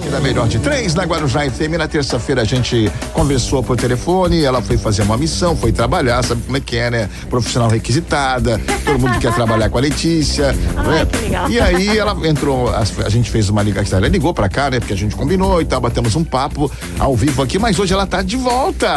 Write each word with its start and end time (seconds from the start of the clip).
aqui 0.00 0.08
da 0.08 0.20
Melhor 0.20 0.48
de 0.48 0.58
Três, 0.58 0.94
na 0.94 1.04
Guarujá 1.04 1.48
FM. 1.48 1.76
Na 1.78 1.86
terça-feira 1.86 2.40
a 2.40 2.44
gente 2.44 2.90
conversou 3.12 3.62
por 3.62 3.76
telefone, 3.76 4.42
ela 4.42 4.62
foi 4.62 4.78
fazer 4.78 5.02
uma 5.02 5.16
missão, 5.16 5.54
foi 5.54 5.72
trabalhar, 5.72 6.22
sabe 6.24 6.40
como 6.42 6.56
é 6.56 6.60
que 6.60 6.76
é, 6.76 6.90
né? 6.90 7.10
Profissional 7.28 7.68
requisitada, 7.68 8.58
todo 8.84 8.98
mundo 8.98 9.18
quer 9.18 9.34
trabalhar 9.34 9.68
com 9.68 9.76
a 9.76 9.80
Letícia. 9.80 10.54
Ai, 10.76 10.86
né? 11.00 11.06
que 11.06 11.18
legal. 11.18 11.50
E 11.50 11.60
aí 11.60 11.98
ela 11.98 12.16
entrou, 12.26 12.68
a, 12.70 12.82
a 13.04 13.08
gente 13.08 13.30
fez 13.30 13.50
uma 13.50 13.62
ligação, 13.62 13.98
ela 13.98 14.08
ligou 14.08 14.32
pra 14.32 14.48
cá, 14.48 14.70
né? 14.70 14.80
Porque 14.80 14.94
a 14.94 14.96
gente 14.96 15.14
combinou 15.14 15.60
e 15.60 15.64
tal, 15.66 15.80
batemos 15.80 16.16
um 16.16 16.24
papo 16.24 16.70
ao 16.98 17.14
vivo 17.14 17.42
aqui, 17.42 17.58
mas 17.58 17.78
hoje 17.78 17.92
ela 17.92 18.06
tá 18.06 18.22
de 18.22 18.36
volta. 18.36 18.88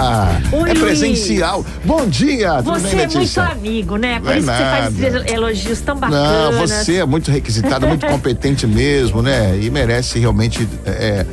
Oi, 0.54 0.70
é 0.70 0.74
Luiz. 0.74 0.80
presencial. 0.80 1.66
Bom 1.84 2.06
dia, 2.08 2.64
tudo 2.64 2.80
Você 2.80 2.88
bem, 2.88 2.92
é 2.92 2.96
muito 3.04 3.18
Letícia? 3.18 3.44
amigo, 3.44 3.98
né? 3.98 4.20
Por 4.20 4.26
Não 4.26 4.32
é 4.34 4.40
isso 4.40 4.48
que 4.48 4.58
você 4.58 5.12
faz 5.12 5.32
elogios 5.34 5.82
tão 5.82 5.96
Não, 5.96 6.02
bacanas. 6.02 6.72
você 6.72 6.96
é 6.96 7.06
muito 7.06 7.30
requisitada, 7.30 7.86
muito 7.88 8.06
competente 8.08 8.66
mesmo, 8.66 9.22
né? 9.22 9.58
E 9.62 9.70
merece 9.70 10.18
realmente 10.20 10.68
é, 10.86 10.93
é 10.94 11.26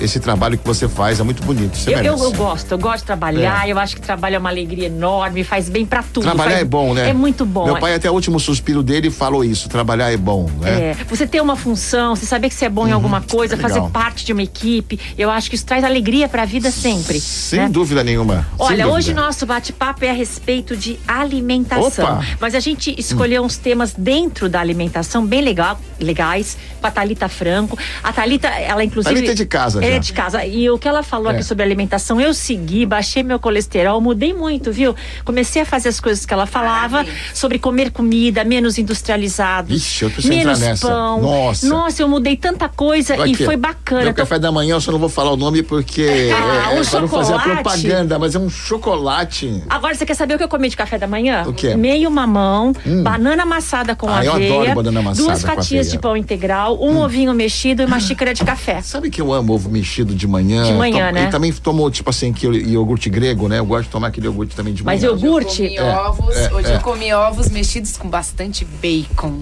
esse 0.00 0.20
trabalho 0.20 0.58
que 0.58 0.66
você 0.66 0.88
faz, 0.88 1.20
é 1.20 1.22
muito 1.22 1.42
bonito. 1.42 1.76
Você 1.76 1.90
Eu, 1.90 1.98
eu, 1.98 2.02
merece. 2.04 2.24
eu 2.24 2.32
gosto, 2.32 2.72
eu 2.72 2.78
gosto 2.78 2.98
de 3.00 3.04
trabalhar, 3.04 3.66
É. 3.66 3.72
eu 3.72 3.78
acho 3.78 3.96
que 3.96 4.02
trabalho 4.02 4.36
é 4.36 4.38
uma 4.38 4.48
alegria 4.50 4.86
enorme, 4.86 5.42
faz 5.44 5.68
bem 5.68 5.84
pra 5.86 6.02
tudo. 6.02 6.24
Trabalhar 6.24 6.50
faz- 6.50 6.62
é 6.62 6.64
bom, 6.64 6.94
né? 6.94 7.10
É 7.10 7.12
muito 7.12 7.44
bom. 7.46 7.64
Meu 7.64 7.78
pai, 7.78 7.94
até 7.94 8.10
o 8.10 8.14
último 8.14 8.38
suspiro 8.40 8.82
dele, 8.82 9.10
falou 9.10 9.44
isso: 9.44 9.68
trabalhar 9.68 10.12
é 10.12 10.16
bom, 10.16 10.48
né? 10.60 10.90
É, 10.90 10.96
você 11.08 11.26
ter 11.26 11.40
uma 11.40 11.56
função, 11.56 12.14
você 12.16 12.26
saber 12.26 12.48
que 12.48 12.54
você 12.54 12.66
é 12.66 12.68
bom 12.68 12.86
em 12.86 12.92
alguma 12.92 13.20
coisa, 13.20 13.56
legal. 13.56 13.70
fazer 13.70 13.90
parte 13.90 14.24
de 14.24 14.32
uma 14.32 14.42
equipe, 14.42 14.98
eu 15.16 15.30
acho 15.30 15.48
que 15.48 15.56
isso 15.56 15.66
traz 15.66 15.84
alegria 15.84 16.28
pra 16.28 16.44
vida 16.44 16.70
sempre. 16.70 17.20
Sem 17.20 17.60
né? 17.60 17.68
dúvida 17.68 18.02
nenhuma. 18.04 18.46
Olha, 18.58 18.84
dúvida. 18.84 18.88
hoje 18.96 19.14
nosso 19.14 19.46
bate-papo 19.46 20.04
é 20.04 20.10
a 20.10 20.14
respeito 20.14 20.76
de 20.76 20.98
alimentação. 21.06 22.04
Opa! 22.04 22.24
Mas 22.40 22.54
a 22.54 22.60
gente 22.60 22.94
escolheu 22.98 23.42
uns 23.42 23.56
temas 23.56 23.94
dentro 23.96 24.48
da 24.48 24.60
alimentação 24.60 25.24
bem 25.26 25.40
legal, 25.42 25.78
legais, 26.00 26.56
com 26.80 26.86
a 26.86 26.90
Thalita 26.90 27.28
Franco. 27.28 27.78
A 28.02 28.12
Thalita, 28.12 28.48
ela 28.48 28.84
inclusive. 28.84 29.14
Thalita 29.14 29.32
é 29.32 29.34
de 29.34 29.46
casa 29.46 29.83
já. 29.88 29.94
é 29.96 29.98
de 29.98 30.12
casa. 30.12 30.44
E 30.44 30.68
o 30.70 30.78
que 30.78 30.88
ela 30.88 31.02
falou 31.02 31.30
É. 31.30 31.34
aqui 31.34 31.42
sobre 31.42 31.64
alimentação, 31.64 32.20
eu 32.20 32.32
segui, 32.34 32.84
baixei 32.86 33.22
meu 33.22 33.38
colesterol, 33.38 34.00
mudei 34.00 34.32
muito, 34.32 34.72
viu? 34.72 34.94
Comecei 35.24 35.62
a 35.62 35.64
fazer 35.66 35.88
as 35.88 36.00
coisas 36.00 36.24
que 36.26 36.32
ela 36.34 36.46
falava 36.46 37.04
sobre 37.32 37.58
comer 37.58 37.90
comida 37.90 38.44
menos 38.44 38.78
industrializado. 38.78 39.72
Ixi, 39.74 40.04
eu 40.04 40.10
preciso 40.10 40.32
entrar 40.32 40.44
menos 40.46 40.60
nessa. 40.60 40.88
pão. 40.88 41.20
Nossa. 41.20 41.66
Nossa, 41.68 42.02
eu 42.02 42.08
mudei 42.08 42.36
tanta 42.36 42.68
coisa 42.68 43.14
Olha 43.14 43.28
e 43.30 43.34
aqui, 43.34 43.44
foi 43.44 43.56
bacana. 43.56 44.02
Meu 44.02 44.10
Então, 44.10 44.24
café 44.24 44.38
da 44.38 44.50
manhã, 44.52 44.74
eu 44.76 44.80
só 44.80 44.90
não 44.92 44.98
vou 44.98 45.08
falar 45.08 45.30
o 45.32 45.36
nome 45.36 45.62
porque 45.62 46.30
Ah, 46.34 46.72
é, 46.72 46.78
o 46.78 46.82
é 46.82 46.84
pra 46.84 47.00
não 47.00 47.08
fazer 47.08 47.32
a 47.34 47.38
chocolate. 47.38 47.62
propaganda, 47.62 48.18
mas 48.18 48.34
é 48.34 48.38
um 48.38 48.48
chocolate. 48.50 49.62
Agora, 49.68 49.94
você 49.94 50.04
quer 50.06 50.14
saber 50.14 50.34
o 50.34 50.38
que 50.38 50.44
eu 50.44 50.48
comi 50.48 50.68
de 50.68 50.76
café 50.76 50.98
da 50.98 51.06
manhã? 51.06 51.44
O 51.46 51.52
quê? 51.52 51.74
Hum. 51.74 51.78
Meio 51.78 52.10
mamão, 52.10 52.72
banana 53.02 53.42
amassada 53.42 53.94
com 53.96 54.08
Ah, 54.08 54.24
eu 54.24 54.32
aveia, 54.32 54.52
adoro 54.54 54.74
banana 54.74 55.00
amassada 55.00 55.26
duas 55.28 55.40
com 55.42 55.48
fatias 55.48 55.64
aveia. 55.66 55.84
Hum. 55.84 55.90
de 55.90 55.98
pão 55.98 56.16
integral, 56.16 56.78
um 56.82 56.98
ovinho 57.00 57.32
mexido 57.34 57.82
e 57.82 57.86
uma 57.86 57.98
xícara 58.00 58.32
de 58.34 58.44
café. 58.44 58.80
Sabe 58.82 59.10
que 59.10 59.20
eu 59.20 59.32
amo 59.32 59.54
ovo 59.54 59.68
mexido 59.74 60.14
de 60.14 60.26
manhã? 60.26 60.64
De 60.64 60.72
manhã, 60.72 61.06
Tom- 61.08 61.12
né? 61.14 61.24
E 61.24 61.30
também 61.30 61.52
tomo, 61.52 61.90
tipo 61.90 62.08
assim, 62.10 62.32
que 62.32 62.46
iogurte 62.46 63.10
grego, 63.10 63.48
né? 63.48 63.58
Eu 63.58 63.66
gosto 63.66 63.84
de 63.84 63.90
tomar 63.90 64.08
aquele 64.08 64.26
iogurte 64.26 64.54
também 64.54 64.72
de 64.72 64.82
Mas 64.84 65.02
manhã. 65.02 65.12
iogurte- 65.14 65.62
Hoje 65.64 65.74
eu 65.76 65.84
comi 65.84 65.94
ovos, 65.98 66.36
é, 66.36 66.54
hoje 66.54 66.70
é. 66.72 66.76
eu 66.76 66.80
comi 66.80 67.12
ovos 67.12 67.50
mexidos 67.50 67.96
com 67.96 68.08
bastante 68.08 68.64
bacon. 68.64 69.32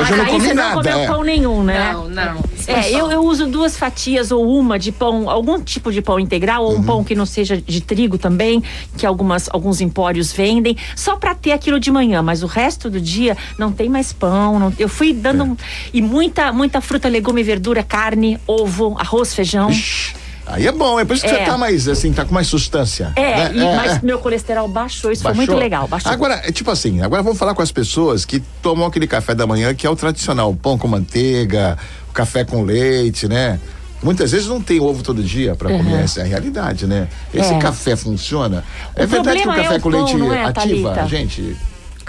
Hoje 0.00 0.10
eu 0.12 0.16
não 0.18 0.24
Aí 0.24 0.30
comi 0.32 0.46
você 0.48 0.54
nada. 0.54 0.68
não 0.68 0.82
comeu 0.82 0.98
é. 0.98 1.06
pão 1.06 1.22
nenhum, 1.24 1.62
né? 1.64 1.92
Não, 1.92 2.08
não. 2.08 2.44
É, 2.66 2.90
eu, 2.92 3.10
eu 3.10 3.24
uso 3.24 3.46
duas 3.46 3.76
fatias 3.76 4.30
ou 4.30 4.46
uma 4.58 4.78
de 4.78 4.92
pão, 4.92 5.28
algum 5.30 5.60
tipo 5.60 5.90
de 5.90 6.02
pão 6.02 6.20
integral, 6.20 6.64
ou 6.64 6.72
um 6.72 6.76
Uhum. 6.76 6.82
pão 6.84 7.04
que 7.04 7.14
não 7.14 7.24
seja 7.26 7.56
de 7.56 7.80
trigo 7.80 8.18
também, 8.18 8.62
que 8.96 9.06
algumas, 9.06 9.48
alguns 9.52 9.80
empórios 9.80 10.32
vendem, 10.32 10.76
só 10.94 11.16
pra 11.16 11.34
ter 11.34 11.52
aquilo 11.52 11.80
de 11.80 11.90
manhã, 11.90 12.22
mas 12.22 12.42
o 12.42 12.46
resto 12.46 12.88
do 12.90 13.00
dia 13.00 13.36
não 13.58 13.72
tem 13.72 13.88
mais 13.88 14.12
pão. 14.12 14.58
não- 14.58 14.72
eu 14.78 14.88
fui 14.88 15.12
dando. 15.12 15.40
É. 15.42 15.44
um- 15.44 15.56
e 15.94 16.02
muita, 16.02 16.52
muita 16.52 16.80
fruta, 16.80 17.08
legume, 17.08 17.42
verdura, 17.42 17.82
carne, 17.82 18.38
ovo, 18.46 18.94
arroz, 18.98 19.34
feijão. 19.34 19.69
Ixi, 19.70 20.14
Aí 20.46 20.66
é 20.66 20.72
bom, 20.72 20.98
é 20.98 21.04
por 21.04 21.14
isso 21.14 21.24
que 21.24 21.30
É. 21.30 21.44
você 21.44 21.44
tá 21.50 21.56
mais, 21.56 21.86
assim, 21.86 22.12
tá 22.12 22.24
com 22.24 22.34
mais 22.34 22.48
sustância. 22.48 23.12
É, 23.14 23.50
né? 23.50 23.52
e- 23.54 23.76
mas 23.76 24.00
meu 24.02 24.18
colesterol 24.18 24.66
baixou, 24.66 25.12
isso 25.12 25.22
foi 25.22 25.32
muito 25.32 25.50
Baixou? 25.50 25.62
legal. 25.62 25.86
Baixou. 25.86 26.10
Agora, 26.10 26.40
é 26.44 26.50
tipo 26.50 26.68
assim, 26.72 27.00
agora 27.02 27.22
vamos 27.22 27.38
falar 27.38 27.54
com 27.54 27.62
as 27.62 27.70
pessoas 27.70 28.24
que 28.24 28.40
tomam 28.60 28.84
aquele 28.88 29.06
café 29.06 29.32
da 29.32 29.46
manhã 29.46 29.72
que 29.74 29.86
é 29.86 29.90
o 29.90 29.94
tradicional, 29.94 30.52
pão 30.52 30.76
com 30.76 30.88
manteiga, 30.88 31.78
o 32.08 32.12
café 32.12 32.44
com 32.44 32.62
leite, 32.62 33.28
né? 33.28 33.60
Muitas 34.02 34.32
vezes 34.32 34.48
não 34.48 34.60
tem 34.60 34.80
ovo 34.80 35.04
todo 35.04 35.22
dia 35.22 35.54
para 35.54 35.68
comer, 35.76 36.02
essa 36.02 36.20
é 36.20 36.22
a 36.24 36.26
realidade, 36.26 36.84
né? 36.86 37.06
Esse 37.32 37.52
É. 37.54 37.58
café 37.58 37.94
funciona? 37.94 38.64
é 38.96 39.04
O 39.04 39.06
verdade 39.06 39.42
que 39.42 39.46
o 39.48 39.52
é 39.52 39.56
café 39.62 39.76
o 39.76 39.80
com 39.80 39.90
pão, 39.92 40.04
leite 40.04 40.36
é, 40.36 40.44
ativa, 40.46 40.52
Thalita? 40.94 41.06
gente? 41.06 41.56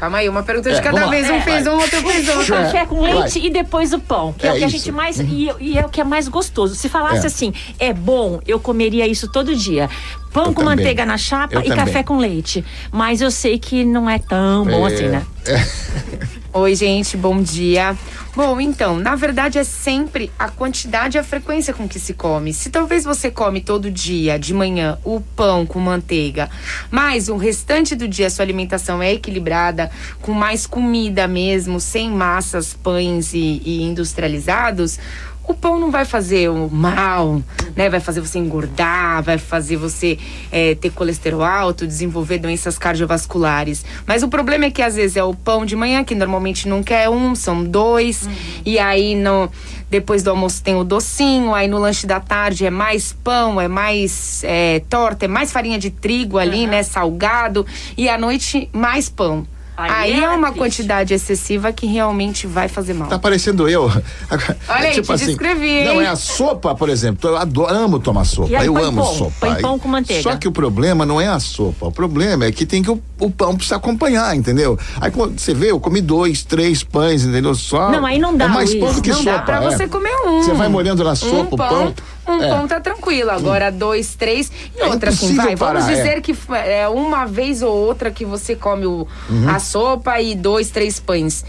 Calma 0.02 0.18
aí, 0.18 0.28
uma 0.28 0.42
pergunta 0.42 0.72
de 0.72 0.78
É, 0.78 0.82
cada 0.82 1.00
vamos 1.00 1.06
lá. 1.06 1.12
vez. 1.12 1.30
Um 1.30 1.36
É, 1.36 1.42
fez 1.42 1.64
vai. 1.66 1.74
um, 1.74 1.78
outro 1.78 2.02
fez 2.02 2.28
O 2.28 2.38
outro. 2.40 2.56
café 2.56 2.86
com 2.88 3.02
Vai. 3.02 3.14
leite 3.14 3.38
e 3.40 3.52
depois 3.52 3.94
o 3.94 4.00
pão, 4.00 4.34
que 4.34 4.48
é, 4.48 4.50
É 4.50 4.54
o 4.54 4.58
que 4.58 4.64
a 4.64 4.68
isso. 4.68 4.78
gente 4.78 4.92
mais. 4.92 5.20
E, 5.20 5.50
e 5.60 5.78
é 5.78 5.86
o 5.86 5.90
que 5.90 6.02
é 6.02 6.04
mais 6.04 6.28
gostoso. 6.28 6.74
Se 6.74 6.90
falasse 6.90 7.24
É. 7.24 7.28
assim, 7.28 7.54
é 7.78 7.94
bom, 7.94 8.40
eu 8.48 8.60
comeria 8.60 9.06
isso 9.06 9.32
todo 9.32 9.56
dia. 9.56 9.88
Pão 10.34 10.46
Eu 10.48 10.54
com 10.54 10.62
também. 10.64 10.78
manteiga 10.78 11.06
na 11.06 11.20
chapa 11.20 11.54
Eu 11.56 11.62
e 11.62 11.66
também. 11.66 11.86
café 11.86 12.02
com 12.02 12.18
leite. 12.18 12.66
Mas 12.92 13.22
eu 13.22 13.30
sei 13.30 13.60
que 13.60 13.86
não 13.86 14.10
é 14.10 14.18
tão 14.18 14.66
bom 14.66 14.88
É, 14.90 14.92
assim, 14.92 15.08
né? 15.08 15.24
Oi, 16.52 16.74
gente, 16.76 17.16
bom 17.16 17.40
dia. 17.42 17.96
Bom, 18.34 18.62
então, 18.62 18.98
na 18.98 19.14
verdade 19.14 19.58
é 19.58 19.64
sempre 19.64 20.32
a 20.40 20.48
quantidade 20.48 21.18
e 21.18 21.20
a 21.20 21.24
frequência 21.24 21.74
com 21.74 21.86
que 21.86 22.00
se 22.00 22.14
come. 22.14 22.54
Se 22.54 22.70
talvez 22.70 23.04
você 23.04 23.30
come 23.30 23.60
todo 23.60 23.92
dia, 23.92 24.40
de 24.40 24.54
manhã, 24.54 24.98
o 25.04 25.20
pão 25.20 25.66
com 25.66 25.80
manteiga, 25.80 26.50
mas 26.90 27.28
o 27.28 27.36
restante 27.36 27.94
do 27.94 28.08
dia 28.08 28.30
sua 28.30 28.46
alimentação 28.46 29.04
é 29.04 29.12
equilibrada, 29.12 29.92
com 30.22 30.32
mais 30.32 30.66
comida 30.66 31.28
mesmo, 31.28 31.78
sem 31.82 32.10
massas, 32.10 32.74
pães 32.74 33.34
e, 33.34 33.62
e 33.66 33.84
industrializados, 33.84 34.98
o 35.52 35.54
pão 35.54 35.80
não 35.80 35.92
vai 35.92 36.06
fazer 36.06 36.50
o 36.50 36.70
mal, 36.70 37.42
né? 37.76 37.90
Vai 37.90 38.00
fazer 38.00 38.22
você 38.22 38.40
engordar, 38.40 39.22
vai 39.22 39.38
fazer 39.38 39.76
você 39.76 40.18
eh, 40.52 40.76
ter 40.76 40.90
colesterol 40.92 41.44
alto, 41.44 41.86
desenvolver 41.86 42.38
doenças 42.38 42.78
cardiovasculares. 42.78 43.86
Mas 44.08 44.24
o 44.24 44.30
problema 44.30 44.66
é 44.66 44.72
que 44.72 44.82
às 44.82 44.96
vezes 44.96 45.18
é 45.18 45.24
o 45.24 45.34
pão 45.34 45.66
de 45.66 45.76
manhã, 45.76 46.04
que 46.04 46.16
normalmente 46.16 46.68
não 46.68 46.82
quer 46.82 47.10
um, 47.10 47.36
são 47.36 47.64
dois. 47.64 48.28
E 48.66 48.80
aí 48.80 49.14
no, 49.14 49.52
depois 49.90 50.24
do 50.24 50.30
almoço 50.30 50.64
tem 50.64 50.76
o 50.76 50.84
docinho, 50.84 51.54
aí 51.54 51.68
no 51.68 51.78
lanche 51.78 52.08
da 52.08 52.20
tarde 52.20 52.66
é 52.66 52.70
mais 52.70 53.12
pão, 53.12 53.60
é 53.60 53.68
mais 53.68 54.42
eh, 54.46 54.82
torta, 54.90 55.26
é 55.26 55.28
mais 55.28 55.52
farinha 55.52 55.78
de 55.78 55.92
trigo 55.92 56.38
ali, 56.38 56.66
né? 56.66 56.82
Salgado. 56.82 57.66
E 57.98 58.08
à 58.08 58.18
noite 58.18 58.70
mais 58.72 59.10
pão. 59.10 59.46
Aí 59.78 60.14
Aí, 60.14 60.20
é 60.20 60.24
é 60.26 60.30
uma 60.30 60.48
triste. 60.48 60.58
quantidade 60.60 61.14
excessiva 61.14 61.72
que 61.72 61.86
realmente 61.88 62.46
vai 62.46 62.68
fazer 62.68 62.94
mal. 62.94 63.08
Tá 63.08 63.18
parecendo 63.18 63.68
eu. 63.68 63.84
Olha 63.84 64.90
aí, 64.90 65.02
te 65.02 65.02
descrevi, 65.02 65.70
hein? 65.70 65.86
Não, 65.86 66.02
é 66.02 66.08
a 66.08 66.16
sopa, 66.16 66.76
por 66.76 66.90
exemplo. 66.90 67.30
Eu 67.30 67.38
adoro, 67.38 67.74
amo 67.74 68.00
tomar 68.00 68.26
sopa. 68.26 68.50
E 68.50 68.56
aí 68.56 68.68
eu 68.68 68.74
põe 68.74 68.84
amo 68.84 69.02
pão, 69.02 69.14
sopa. 69.16 69.34
põe 69.40 69.56
pão 69.62 69.80
com 69.80 69.88
manteiga. 69.88 70.22
Só 70.24 70.36
que 70.36 70.48
o 70.48 70.52
problema 70.52 71.06
não 71.06 71.20
é 71.20 71.28
a 71.28 71.40
sopa. 71.40 71.88
O 71.88 71.92
problema 71.92 72.46
é 72.46 72.52
que 72.52 72.66
tem 72.66 72.84
que 72.84 72.92
o, 72.92 73.02
o 73.20 73.32
pão 73.32 73.56
precisa 73.56 73.78
acompanhar, 73.78 74.36
entendeu? 74.36 74.78
Aí 75.00 75.10
quando 75.10 75.40
você 75.40 75.54
vê, 75.54 75.72
eu 75.72 75.80
comi 75.80 76.02
dois, 76.02 76.44
três 76.44 76.84
pães, 76.84 77.24
entendeu? 77.24 77.56
Só. 77.56 77.90
Não, 77.92 78.06
aí 78.06 78.20
não 78.20 78.36
dá, 78.36 78.46
É 78.46 78.48
mais 78.50 78.76
pão 78.76 78.94
do 78.94 79.02
que 79.02 79.10
não 79.10 79.18
sopa. 79.24 79.32
dá 79.38 79.42
Pra 79.44 79.64
é. 79.64 79.70
você 79.72 79.88
comer 79.88 80.14
um. 80.28 80.44
Você 80.44 80.54
vai 80.54 80.68
molhando 80.68 81.04
na 81.04 81.16
sopa 81.16 81.36
um 81.36 81.54
o 81.54 81.58
pão. 81.58 81.94
Um 82.28 82.42
É. 82.42 82.50
pão 82.50 82.68
tá 82.68 82.80
tranquilo. 82.80 83.32
Agora, 83.32 83.72
dois, 83.72 84.14
três. 84.16 84.52
E 84.78 84.82
É 84.82 84.86
outra, 84.88 85.10
assim, 85.10 85.36
vai. 85.36 85.56
Vamos 85.56 85.60
parar, 85.60 85.80
dizer 85.96 86.18
é. 86.18 86.22
que 86.22 86.36
é 86.66 86.88
uma 86.88 87.26
vez 87.26 87.62
ou 87.64 87.74
outra 87.74 88.12
que 88.12 88.24
você 88.26 88.56
come 88.56 88.86
o, 88.86 89.08
Uhum. 89.30 89.50
a 89.50 89.60
sopa 89.60 90.22
e 90.22 90.36
dois, 90.36 90.70
três 90.70 91.00
pães. 91.00 91.44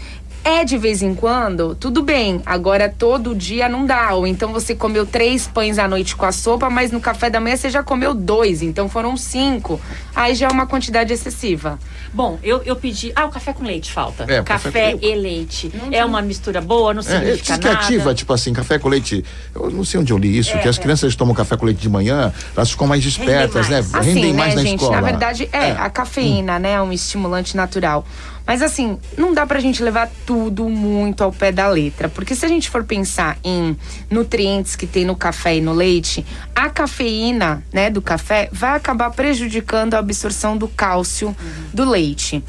É 0.45 0.65
de 0.65 0.77
vez 0.77 1.01
em 1.01 1.15
quando, 1.15 1.73
tudo 1.75 2.03
bem. 2.03 2.41
Agora 2.45 2.89
todo 2.89 3.33
dia 3.33 3.69
não 3.69 3.85
dá. 3.85 4.13
Ou 4.13 4.27
então 4.27 4.51
você 4.51 4.75
comeu 4.75 5.05
três 5.05 5.47
pães 5.47 5.79
à 5.79 5.87
noite 5.87 6.17
com 6.17 6.25
a 6.25 6.33
sopa, 6.33 6.69
mas 6.69 6.91
no 6.91 6.99
café 6.99 7.29
da 7.29 7.39
manhã 7.39 7.55
você 7.55 7.69
já 7.69 7.81
comeu 7.81 8.13
dois. 8.13 8.61
Então 8.61 8.89
foram 8.89 9.15
cinco. 9.15 9.79
Aí 10.13 10.35
já 10.35 10.47
é 10.47 10.51
uma 10.51 10.67
quantidade 10.67 11.13
excessiva. 11.13 11.79
Bom, 12.13 12.37
eu, 12.43 12.61
eu 12.65 12.75
pedi. 12.75 13.13
Ah, 13.15 13.25
o 13.25 13.29
café 13.29 13.53
com 13.53 13.63
leite 13.63 13.89
falta. 13.91 14.25
É, 14.27 14.41
o 14.41 14.43
café 14.43 14.69
café 14.69 14.91
com- 14.97 15.05
e 15.05 15.15
leite. 15.15 15.71
É 15.91 16.03
uma 16.03 16.21
mistura 16.21 16.59
boa, 16.59 16.93
não 16.93 16.99
É, 16.99 17.03
significa 17.03 17.35
diz 17.37 17.57
que 17.57 17.65
nada. 17.67 17.79
ativa, 17.79 18.13
tipo 18.13 18.33
assim, 18.33 18.51
café 18.51 18.77
com 18.77 18.89
leite. 18.89 19.23
Eu 19.55 19.71
não 19.71 19.85
sei 19.85 20.01
onde 20.01 20.11
eu 20.11 20.17
li 20.17 20.37
isso, 20.37 20.57
que 20.59 20.67
as 20.67 20.77
crianças 20.77 21.15
tomam 21.15 21.33
café 21.33 21.55
com 21.55 21.65
leite 21.65 21.79
de 21.81 21.89
manhã, 21.89 22.33
elas 22.55 22.69
ficam 22.69 22.85
mais 22.85 23.01
despertas, 23.01 23.69
né? 23.69 23.77
mais. 23.81 23.95
Assim, 23.95 24.13
Rendem 24.13 24.33
né, 24.33 24.37
mais 24.39 24.55
na 24.55 24.61
gente? 24.61 24.75
escola. 24.81 24.99
Na 24.99 25.07
verdade, 25.07 25.49
é, 25.53 25.71
a 25.71 25.89
cafeína, 25.89 26.59
né? 26.59 26.73
É 26.73 26.81
um 26.81 26.91
estimulante 26.91 27.55
natural. 27.55 28.05
Mas 28.45 28.61
assim, 28.61 28.97
não 29.17 29.33
dá 29.33 29.45
pra 29.45 29.59
gente 29.59 29.81
levar 29.81 30.09
tudo 30.25 30.67
muito 30.67 31.23
ao 31.23 31.31
pé 31.31 31.51
da 31.51 31.67
letra. 31.67 32.09
Porque 32.09 32.35
se 32.35 32.45
a 32.45 32.49
gente 32.49 32.69
for 32.69 32.83
pensar 32.83 33.37
em 33.43 33.75
nutrientes 34.09 34.75
que 34.75 34.85
tem 34.85 35.05
no 35.05 35.15
café 35.15 35.57
e 35.57 35.61
no 35.61 35.73
leite, 35.73 36.25
a 36.53 36.69
cafeína, 36.69 37.63
né, 37.71 37.89
do 37.89 38.01
café 38.01 38.49
vai 38.51 38.75
acabar 38.75 39.09
prejudicando 39.11 39.93
a 39.93 39.99
absorção 39.99 40.57
do 40.57 40.67
cálcio 40.67 41.35
do 41.73 41.85
leite. 41.85 42.43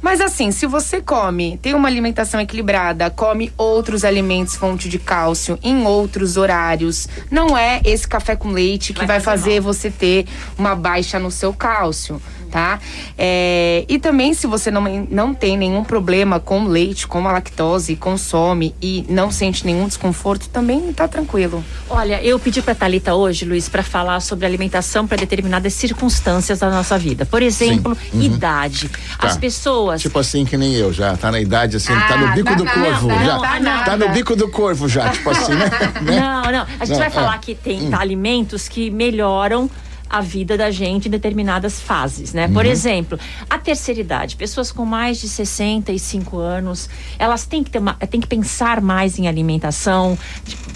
Mas 0.00 0.20
assim, 0.20 0.52
se 0.52 0.66
você 0.66 1.00
come, 1.00 1.58
tem 1.60 1.74
uma 1.74 1.88
alimentação 1.88 2.40
equilibrada, 2.40 3.10
come 3.10 3.52
outros 3.56 4.04
alimentos 4.04 4.54
fonte 4.54 4.88
de 4.88 4.98
cálcio 4.98 5.58
em 5.62 5.84
outros 5.84 6.36
horários, 6.36 7.08
não 7.30 7.58
é 7.58 7.80
esse 7.84 8.06
café 8.06 8.36
com 8.36 8.50
leite 8.50 8.92
que 8.92 9.00
Vai 9.00 9.08
vai, 9.08 9.20
fazer 9.20 9.38
fazer 9.38 9.60
você 9.60 9.90
ter 9.90 10.26
uma 10.56 10.74
baixa 10.74 11.18
no 11.18 11.30
seu 11.30 11.52
cálcio. 11.52 12.20
Tá? 12.48 12.80
É, 13.16 13.84
e 13.88 13.98
também, 13.98 14.34
se 14.34 14.46
você 14.46 14.70
não, 14.70 14.82
não 15.10 15.34
tem 15.34 15.56
nenhum 15.56 15.84
problema 15.84 16.40
com 16.40 16.64
leite, 16.64 17.06
com 17.06 17.26
a 17.26 17.32
lactose, 17.32 17.94
consome 17.96 18.74
e 18.82 19.04
não 19.08 19.30
sente 19.30 19.64
nenhum 19.64 19.86
desconforto, 19.86 20.48
também 20.48 20.92
tá 20.92 21.06
tranquilo. 21.06 21.64
Olha, 21.88 22.22
eu 22.22 22.38
pedi 22.38 22.62
pra 22.62 22.74
Thalita 22.74 23.14
hoje, 23.14 23.44
Luiz, 23.44 23.68
para 23.68 23.82
falar 23.82 24.20
sobre 24.20 24.46
alimentação 24.46 25.06
para 25.06 25.16
determinadas 25.16 25.72
circunstâncias 25.74 26.58
da 26.58 26.70
nossa 26.70 26.98
vida. 26.98 27.24
Por 27.26 27.42
exemplo, 27.42 27.96
uhum. 28.12 28.22
idade. 28.22 28.88
Tá. 28.88 29.28
As 29.28 29.36
pessoas. 29.36 30.00
Tipo 30.00 30.18
assim, 30.18 30.44
que 30.44 30.56
nem 30.56 30.74
eu, 30.74 30.92
já 30.92 31.16
tá 31.16 31.30
na 31.30 31.40
idade 31.40 31.76
assim, 31.76 31.92
ah, 31.92 32.08
tá 32.08 32.16
no 32.16 32.26
ah, 32.26 32.32
bico 32.32 32.54
do 32.56 32.64
corvo. 32.64 33.08
Não, 33.08 33.24
já, 33.24 33.60
não, 33.60 33.84
tá 33.84 33.96
no 33.96 34.08
bico 34.10 34.36
do 34.36 34.48
corvo 34.48 34.88
já, 34.88 35.08
tipo 35.10 35.30
assim, 35.30 35.54
né? 35.54 35.68
Não, 36.02 36.52
não. 36.52 36.66
A 36.80 36.84
gente 36.84 36.98
vai 36.98 37.10
falar 37.10 37.36
é. 37.36 37.38
que 37.38 37.54
tem 37.54 37.86
hum. 37.86 37.90
tá, 37.90 38.00
alimentos 38.00 38.68
que 38.68 38.90
melhoram 38.90 39.70
a 40.08 40.20
vida 40.20 40.56
da 40.56 40.70
gente 40.70 41.08
em 41.08 41.10
determinadas 41.10 41.80
fases, 41.80 42.32
né? 42.32 42.46
Uhum. 42.46 42.54
Por 42.54 42.66
exemplo, 42.66 43.18
a 43.48 43.58
terceira 43.58 44.00
idade, 44.00 44.36
pessoas 44.36 44.72
com 44.72 44.84
mais 44.84 45.18
de 45.18 45.28
65 45.28 46.38
anos, 46.38 46.88
elas 47.18 47.44
têm 47.44 47.62
que 47.62 47.70
ter 47.70 47.78
uma, 47.78 47.94
têm 47.94 48.20
que 48.20 48.26
pensar 48.26 48.80
mais 48.80 49.18
em 49.18 49.28
alimentação, 49.28 50.18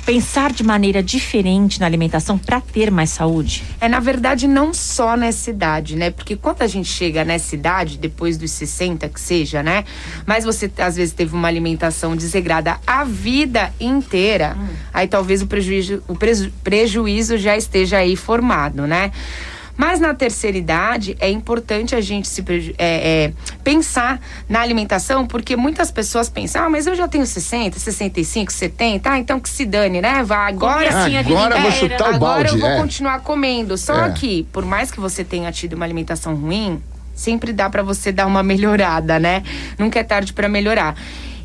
pensar 0.05 0.53
de 0.53 0.63
maneira 0.63 1.03
diferente 1.03 1.81
na 1.81 1.87
alimentação 1.87 2.37
para 2.37 2.61
ter 2.61 2.91
mais 2.91 3.11
saúde. 3.11 3.63
É 3.81 3.89
na 3.89 4.01
verdade 4.01 4.47
não 4.47 4.75
só 4.75 5.17
nessa 5.17 5.51
idade, 5.51 5.97
né? 5.97 6.11
Porque 6.11 6.37
quando 6.37 6.63
a 6.63 6.67
gente 6.67 6.89
chega 6.89 7.25
nessa 7.25 7.55
idade, 7.55 7.99
depois 7.99 8.37
dos 8.37 8.51
60 8.51 9.09
que 9.09 9.21
seja, 9.21 9.63
né? 9.63 9.85
Mas 10.27 10.45
você 10.45 10.71
às 10.79 10.97
vezes 10.97 11.15
teve 11.15 11.35
uma 11.35 11.49
alimentação 11.49 12.17
desregrada 12.17 12.79
a 12.87 13.05
vida 13.05 13.73
inteira, 13.81 14.57
hum. 14.59 14.69
aí 14.93 15.07
talvez 15.07 15.43
o 15.43 15.47
prejuízo, 15.47 16.03
o 16.09 16.17
prejuízo 16.63 17.37
já 17.37 17.57
esteja 17.57 17.99
aí 17.99 18.17
formado, 18.17 18.87
né? 18.87 19.13
Mas 19.77 19.99
na 19.99 20.15
terceira 20.15 20.57
idade 20.57 21.17
é 21.19 21.31
importante 21.31 21.95
a 21.95 22.01
gente 22.01 22.29
se 22.29 22.45
é, 22.79 23.25
é, 23.25 23.33
pensar 23.65 24.21
na 24.49 24.61
alimentação, 24.61 25.27
porque 25.27 25.57
muitas 25.57 25.91
pessoas 25.91 26.29
pensam, 26.29 26.65
ah, 26.65 26.71
mas 26.71 26.87
eu 26.87 26.95
já 26.95 27.09
tenho 27.09 27.27
60, 27.27 27.79
65, 27.79 28.53
70, 28.53 29.11
ah, 29.11 29.19
então 29.19 29.41
que 29.41 29.49
se 29.49 29.65
dane, 29.65 30.01
né? 30.01 30.23
Vai 30.23 30.53
agora 30.53 31.05
sim, 31.05 31.17
agora 31.17 31.61
vou 31.61 31.71
chutar 31.73 32.13
o 32.13 32.15
Agora 32.15 32.19
balde, 32.19 32.55
eu 32.55 32.61
vou 32.61 32.69
é. 32.69 32.77
continuar 32.77 33.21
comendo. 33.21 33.79
Só 33.79 34.07
é. 34.07 34.13
que, 34.13 34.47
por 34.53 34.65
mais 34.65 34.91
que 34.91 35.01
você 35.01 35.25
tenha 35.25 35.51
tido 35.51 35.73
uma 35.73 35.85
alimentação 35.85 36.35
ruim, 36.35 36.83
sempre 37.15 37.53
dá 37.53 37.71
para 37.71 37.83
você 37.83 38.13
dar 38.13 38.27
uma 38.27 38.43
melhorada, 38.43 39.19
né? 39.19 39.43
Nunca 39.79 39.99
é 39.99 40.05
tarde 40.05 40.33
para 40.33 40.49
melhorar. 40.49 40.95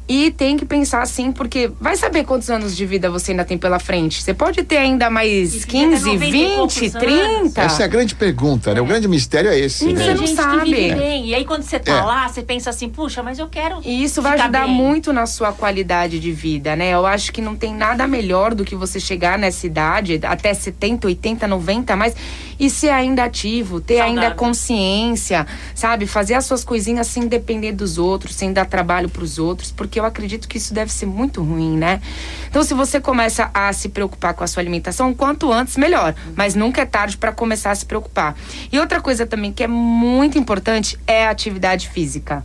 E 0.08 0.32
tem 0.32 0.56
que 0.56 0.66
pensar 0.66 1.02
assim, 1.02 1.34
porque 1.34 1.70
vai 1.82 1.98
saber 1.98 2.24
quantos 2.24 2.50
anos 2.50 2.76
de 2.76 2.86
vida 2.86 3.10
você 3.10 3.32
ainda 3.32 3.44
tem 3.44 3.58
pela 3.58 3.78
frente. 3.78 4.24
Você 4.24 4.34
pode 4.34 4.64
ter 4.64 4.78
ainda 4.78 5.10
mais 5.10 5.66
15, 5.66 6.18
20, 6.18 6.92
30. 6.92 7.62
Essa 7.62 7.84
é 7.84 7.86
a 7.86 7.88
grande 7.90 8.16
pergunta, 8.16 8.74
né? 8.74 8.80
O 8.80 8.86
grande 8.86 9.08
mistério 9.08 9.50
é 9.50 9.60
esse. 9.60 9.90
E 9.90 9.94
né? 9.94 10.04
você 10.04 10.14
não 10.14 10.28
sabe. 10.28 10.94
E 11.26 11.36
aí 11.36 11.44
quando 11.44 11.64
você 11.64 11.78
tá 11.78 11.98
é. 11.98 12.02
lá, 12.02 12.28
você 12.28 12.42
pensa 12.42 12.70
assim, 12.70 12.88
puxa, 12.88 13.22
mas 13.22 13.38
eu 13.38 13.48
quero. 13.48 13.82
E 13.84 14.02
isso 14.02 14.22
vai 14.22 14.40
ajudar 14.40 14.66
bem. 14.66 14.74
muito 14.74 15.12
na 15.12 15.26
sua 15.26 15.52
qualidade 15.52 16.20
de 16.20 16.32
vida, 16.32 16.76
né? 16.76 16.92
Eu 16.92 17.06
acho 17.06 17.34
que 17.34 17.42
não 17.42 17.56
tem 17.56 17.76
nada 17.76 18.08
melhor 18.08 18.56
do 18.56 18.64
que 18.64 18.76
você 18.76 19.02
chegar 19.02 19.38
nessa 19.38 19.68
idade, 19.68 20.22
até 20.24 20.54
70, 20.54 21.08
80, 21.08 21.48
90, 21.48 21.96
mais, 21.98 22.16
e 22.60 22.70
ser 22.70 22.90
ainda 22.90 23.26
ativo, 23.26 23.80
ter 23.82 23.98
Saudável. 23.98 24.22
ainda 24.22 24.36
consciência, 24.36 25.46
sabe? 25.76 26.08
Fazer 26.08 26.36
as 26.36 26.46
suas 26.46 26.64
coisinhas 26.64 27.08
sem 27.08 27.28
depender 27.28 27.72
dos 27.72 27.98
outros, 27.98 28.36
sem 28.36 28.54
dar 28.54 28.66
trabalho 28.66 29.10
pros 29.10 29.38
outros, 29.38 29.72
porque 29.72 29.97
porque 29.98 30.00
eu 30.00 30.06
acredito 30.06 30.48
que 30.48 30.58
isso 30.58 30.74
deve 30.74 30.92
ser 30.92 31.08
muito 31.08 31.42
ruim, 31.42 31.76
né? 31.76 32.00
Então, 32.48 32.64
se 32.64 32.74
você 32.74 33.02
começa 33.02 33.50
a 33.54 33.74
se 33.74 33.90
preocupar 33.90 34.34
com 34.36 34.44
a 34.44 34.48
sua 34.48 34.62
alimentação, 34.62 35.14
quanto 35.14 35.52
antes, 35.52 35.76
melhor. 35.76 36.14
Mas 36.36 36.54
nunca 36.54 36.82
é 36.82 36.86
tarde 36.86 37.18
para 37.18 37.32
começar 37.32 37.72
a 37.72 37.76
se 37.76 37.86
preocupar. 37.86 38.36
E 38.72 38.80
outra 38.80 39.02
coisa 39.02 39.26
também 39.26 39.52
que 39.52 39.64
é 39.64 39.68
muito 39.68 40.38
importante 40.38 41.00
é 41.08 41.26
a 41.26 41.32
atividade 41.32 41.90
física 41.90 42.44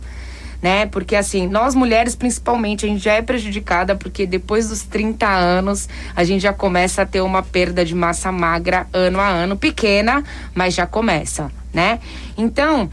né? 0.61 0.85
Porque 0.85 1.13
assim, 1.13 1.45
nós 1.45 1.75
mulheres 1.75 2.15
principalmente, 2.15 2.85
a 2.85 2.87
gente 2.87 3.03
já 3.03 3.15
é 3.15 3.21
prejudicada 3.21 3.97
porque 3.97 4.25
depois 4.25 4.69
dos 4.69 4.83
30 4.83 5.27
anos 5.27 5.89
a 6.15 6.23
gente 6.23 6.41
já 6.41 6.53
começa 6.53 7.01
a 7.01 7.05
ter 7.05 7.19
uma 7.19 7.43
perda 7.43 7.83
de 7.83 7.93
massa 7.93 8.31
magra 8.31 8.87
ano 8.93 9.19
a 9.19 9.27
ano, 9.27 9.57
pequena, 9.57 10.23
mas 10.55 10.73
já 10.73 10.87
começa, 10.87 11.51
né? 11.73 11.99
Então, 12.37 12.89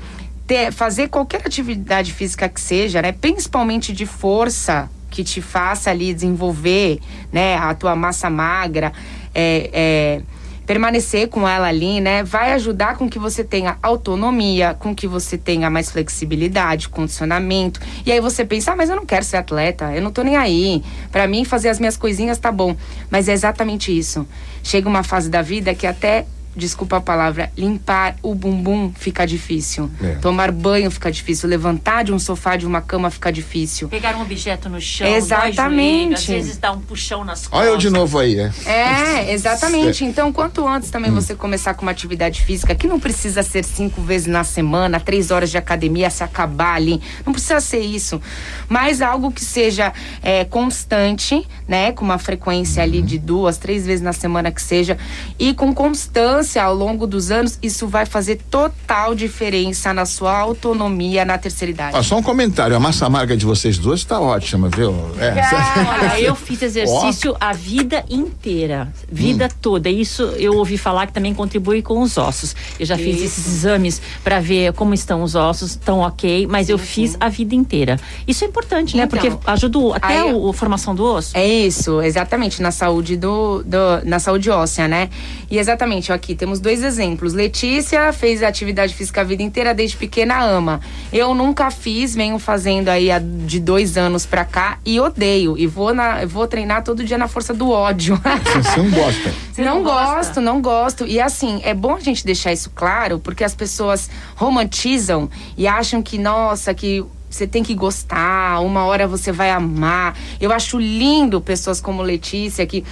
ter, 0.50 0.72
fazer 0.72 1.06
qualquer 1.08 1.42
atividade 1.46 2.12
física 2.12 2.48
que 2.48 2.60
seja, 2.60 3.00
né? 3.00 3.12
Principalmente 3.12 3.92
de 3.92 4.04
força, 4.04 4.90
que 5.08 5.22
te 5.22 5.40
faça 5.40 5.90
ali 5.92 6.12
desenvolver, 6.12 6.98
né? 7.32 7.54
A 7.54 7.72
tua 7.72 7.94
massa 7.94 8.28
magra, 8.28 8.92
é, 9.32 9.70
é, 9.72 10.22
permanecer 10.66 11.28
com 11.28 11.46
ela 11.46 11.68
ali, 11.68 12.00
né? 12.00 12.24
Vai 12.24 12.52
ajudar 12.54 12.96
com 12.96 13.08
que 13.08 13.16
você 13.16 13.44
tenha 13.44 13.78
autonomia, 13.80 14.74
com 14.74 14.92
que 14.92 15.06
você 15.06 15.38
tenha 15.38 15.70
mais 15.70 15.88
flexibilidade, 15.88 16.88
condicionamento. 16.88 17.80
E 18.04 18.10
aí 18.10 18.20
você 18.20 18.44
pensa, 18.44 18.72
ah, 18.72 18.76
mas 18.76 18.90
eu 18.90 18.96
não 18.96 19.06
quero 19.06 19.24
ser 19.24 19.36
atleta, 19.36 19.94
eu 19.94 20.02
não 20.02 20.10
tô 20.10 20.24
nem 20.24 20.36
aí. 20.36 20.82
Para 21.12 21.28
mim, 21.28 21.44
fazer 21.44 21.68
as 21.68 21.78
minhas 21.78 21.96
coisinhas 21.96 22.38
tá 22.38 22.50
bom. 22.50 22.74
Mas 23.08 23.28
é 23.28 23.32
exatamente 23.32 23.96
isso. 23.96 24.26
Chega 24.64 24.88
uma 24.88 25.04
fase 25.04 25.30
da 25.30 25.42
vida 25.42 25.76
que 25.76 25.86
até 25.86 26.26
desculpa 26.54 26.96
a 26.96 27.00
palavra, 27.00 27.52
limpar 27.56 28.16
o 28.22 28.34
bumbum 28.34 28.92
fica 28.94 29.26
difícil. 29.26 29.90
É. 30.02 30.14
Tomar 30.16 30.50
banho 30.50 30.90
fica 30.90 31.10
difícil. 31.10 31.48
Levantar 31.48 32.04
de 32.04 32.12
um 32.12 32.18
sofá, 32.18 32.56
de 32.56 32.66
uma 32.66 32.80
cama 32.80 33.10
fica 33.10 33.32
difícil. 33.32 33.88
Pegar 33.88 34.16
um 34.16 34.22
objeto 34.22 34.68
no 34.68 34.80
chão, 34.80 35.06
exatamente. 35.06 36.26
Joelho, 36.26 36.40
às 36.40 36.46
vezes 36.46 36.58
dá 36.58 36.72
um 36.72 36.80
puxão 36.80 37.24
nas 37.24 37.46
costas. 37.46 37.60
Olha 37.60 37.68
eu 37.68 37.76
de 37.76 37.90
novo 37.90 38.18
aí, 38.18 38.38
é. 38.38 38.50
É, 38.66 39.32
exatamente. 39.32 40.04
É. 40.04 40.08
Então, 40.08 40.32
quanto 40.32 40.66
antes 40.66 40.90
também 40.90 41.10
hum. 41.10 41.14
você 41.14 41.34
começar 41.34 41.74
com 41.74 41.82
uma 41.82 41.92
atividade 41.92 42.42
física, 42.42 42.74
que 42.74 42.86
não 42.86 42.98
precisa 42.98 43.42
ser 43.42 43.64
cinco 43.64 44.00
vezes 44.00 44.26
na 44.26 44.44
semana, 44.44 44.98
três 44.98 45.30
horas 45.30 45.50
de 45.50 45.58
academia, 45.58 46.10
se 46.10 46.24
acabar 46.24 46.74
ali. 46.74 47.00
Não 47.24 47.32
precisa 47.32 47.60
ser 47.60 47.80
isso. 47.80 48.20
Mas 48.68 49.00
algo 49.00 49.30
que 49.30 49.44
seja 49.44 49.92
é, 50.22 50.44
constante, 50.44 51.46
né? 51.68 51.92
Com 51.92 52.04
uma 52.04 52.18
frequência 52.18 52.82
ali 52.82 53.00
de 53.02 53.18
duas, 53.18 53.56
três 53.56 53.86
vezes 53.86 54.02
na 54.02 54.12
semana 54.12 54.50
que 54.50 54.60
seja. 54.60 54.98
E 55.38 55.54
com 55.54 55.72
constância 55.74 56.40
ao 56.58 56.74
longo 56.74 57.06
dos 57.06 57.30
anos, 57.30 57.58
isso 57.62 57.86
vai 57.86 58.06
fazer 58.06 58.40
total 58.50 59.14
diferença 59.14 59.92
na 59.92 60.04
sua 60.04 60.36
autonomia 60.38 61.24
na 61.24 61.38
terceira 61.38 61.70
idade. 61.70 61.96
Ah, 61.96 62.02
só 62.02 62.18
um 62.18 62.22
comentário, 62.22 62.76
a 62.76 62.80
massa 62.80 63.06
amarga 63.06 63.36
de 63.36 63.44
vocês 63.44 63.78
duas 63.78 64.00
está 64.00 64.20
ótima, 64.20 64.68
viu? 64.68 64.94
É. 65.18 65.34
Olha, 65.86 66.20
eu 66.20 66.34
fiz 66.36 66.62
exercício 66.62 67.36
a 67.40 67.52
vida 67.52 68.04
inteira, 68.08 68.92
vida 69.10 69.46
hum. 69.46 69.58
toda. 69.60 69.88
Isso 69.88 70.22
eu 70.36 70.54
ouvi 70.56 70.76
falar 70.76 71.06
que 71.06 71.12
também 71.12 71.34
contribui 71.34 71.82
com 71.82 72.00
os 72.00 72.16
ossos. 72.16 72.54
Eu 72.78 72.86
já 72.86 72.96
fiz 72.96 73.22
esses 73.22 73.46
exames 73.46 74.00
para 74.22 74.40
ver 74.40 74.72
como 74.72 74.94
estão 74.94 75.22
os 75.22 75.34
ossos, 75.34 75.72
estão 75.72 76.00
ok, 76.00 76.46
mas 76.46 76.68
eu 76.68 76.78
fiz 76.78 77.16
a 77.20 77.28
vida 77.28 77.54
inteira. 77.54 77.98
Isso 78.26 78.44
é 78.44 78.46
importante, 78.46 78.96
né? 78.96 79.06
Porque 79.06 79.28
então, 79.28 79.40
ajuda 79.46 79.78
até 79.96 80.20
aí, 80.20 80.30
a 80.30 80.52
formação 80.52 80.94
do 80.94 81.04
osso. 81.04 81.36
É 81.36 81.46
isso, 81.46 82.00
exatamente, 82.02 82.62
na 82.62 82.70
saúde 82.70 83.16
do, 83.16 83.62
do 83.62 84.04
na 84.04 84.18
saúde 84.18 84.50
óssea, 84.50 84.88
né? 84.88 85.10
E 85.50 85.58
exatamente, 85.58 86.12
aqui 86.12 86.29
aqui 86.30 86.34
temos 86.34 86.60
dois 86.60 86.82
exemplos. 86.82 87.34
Letícia 87.34 88.12
fez 88.12 88.42
atividade 88.42 88.94
física 88.94 89.20
a 89.20 89.24
vida 89.24 89.42
inteira, 89.42 89.74
desde 89.74 89.96
pequena 89.96 90.40
ama. 90.42 90.80
Eu 91.12 91.34
nunca 91.34 91.70
fiz, 91.70 92.14
venho 92.14 92.38
fazendo 92.38 92.88
aí 92.88 93.08
de 93.46 93.58
dois 93.58 93.96
anos 93.96 94.24
pra 94.24 94.44
cá 94.44 94.78
e 94.84 95.00
odeio. 95.00 95.58
E 95.58 95.66
vou, 95.66 95.92
na, 95.92 96.24
vou 96.26 96.46
treinar 96.46 96.84
todo 96.84 97.02
dia 97.04 97.18
na 97.18 97.28
força 97.28 97.52
do 97.52 97.70
ódio. 97.70 98.20
Você 98.54 98.80
não 98.80 98.90
gosta? 98.94 99.34
Você 99.52 99.62
não, 99.62 99.74
não 99.76 99.82
gosto, 99.82 100.14
gosta? 100.14 100.40
não 100.40 100.62
gosto. 100.62 101.06
E 101.06 101.20
assim, 101.20 101.60
é 101.64 101.74
bom 101.74 101.94
a 101.94 102.00
gente 102.00 102.24
deixar 102.24 102.52
isso 102.52 102.70
claro, 102.74 103.18
porque 103.18 103.42
as 103.42 103.54
pessoas 103.54 104.08
romantizam 104.36 105.28
e 105.56 105.66
acham 105.66 106.02
que, 106.02 106.16
nossa, 106.18 106.72
que 106.72 107.04
você 107.28 107.46
tem 107.46 107.62
que 107.62 107.74
gostar, 107.74 108.60
uma 108.60 108.84
hora 108.84 109.06
você 109.06 109.30
vai 109.30 109.50
amar. 109.50 110.16
Eu 110.40 110.52
acho 110.52 110.78
lindo 110.78 111.40
pessoas 111.40 111.80
como 111.80 112.02
Letícia 112.02 112.66
que 112.66 112.84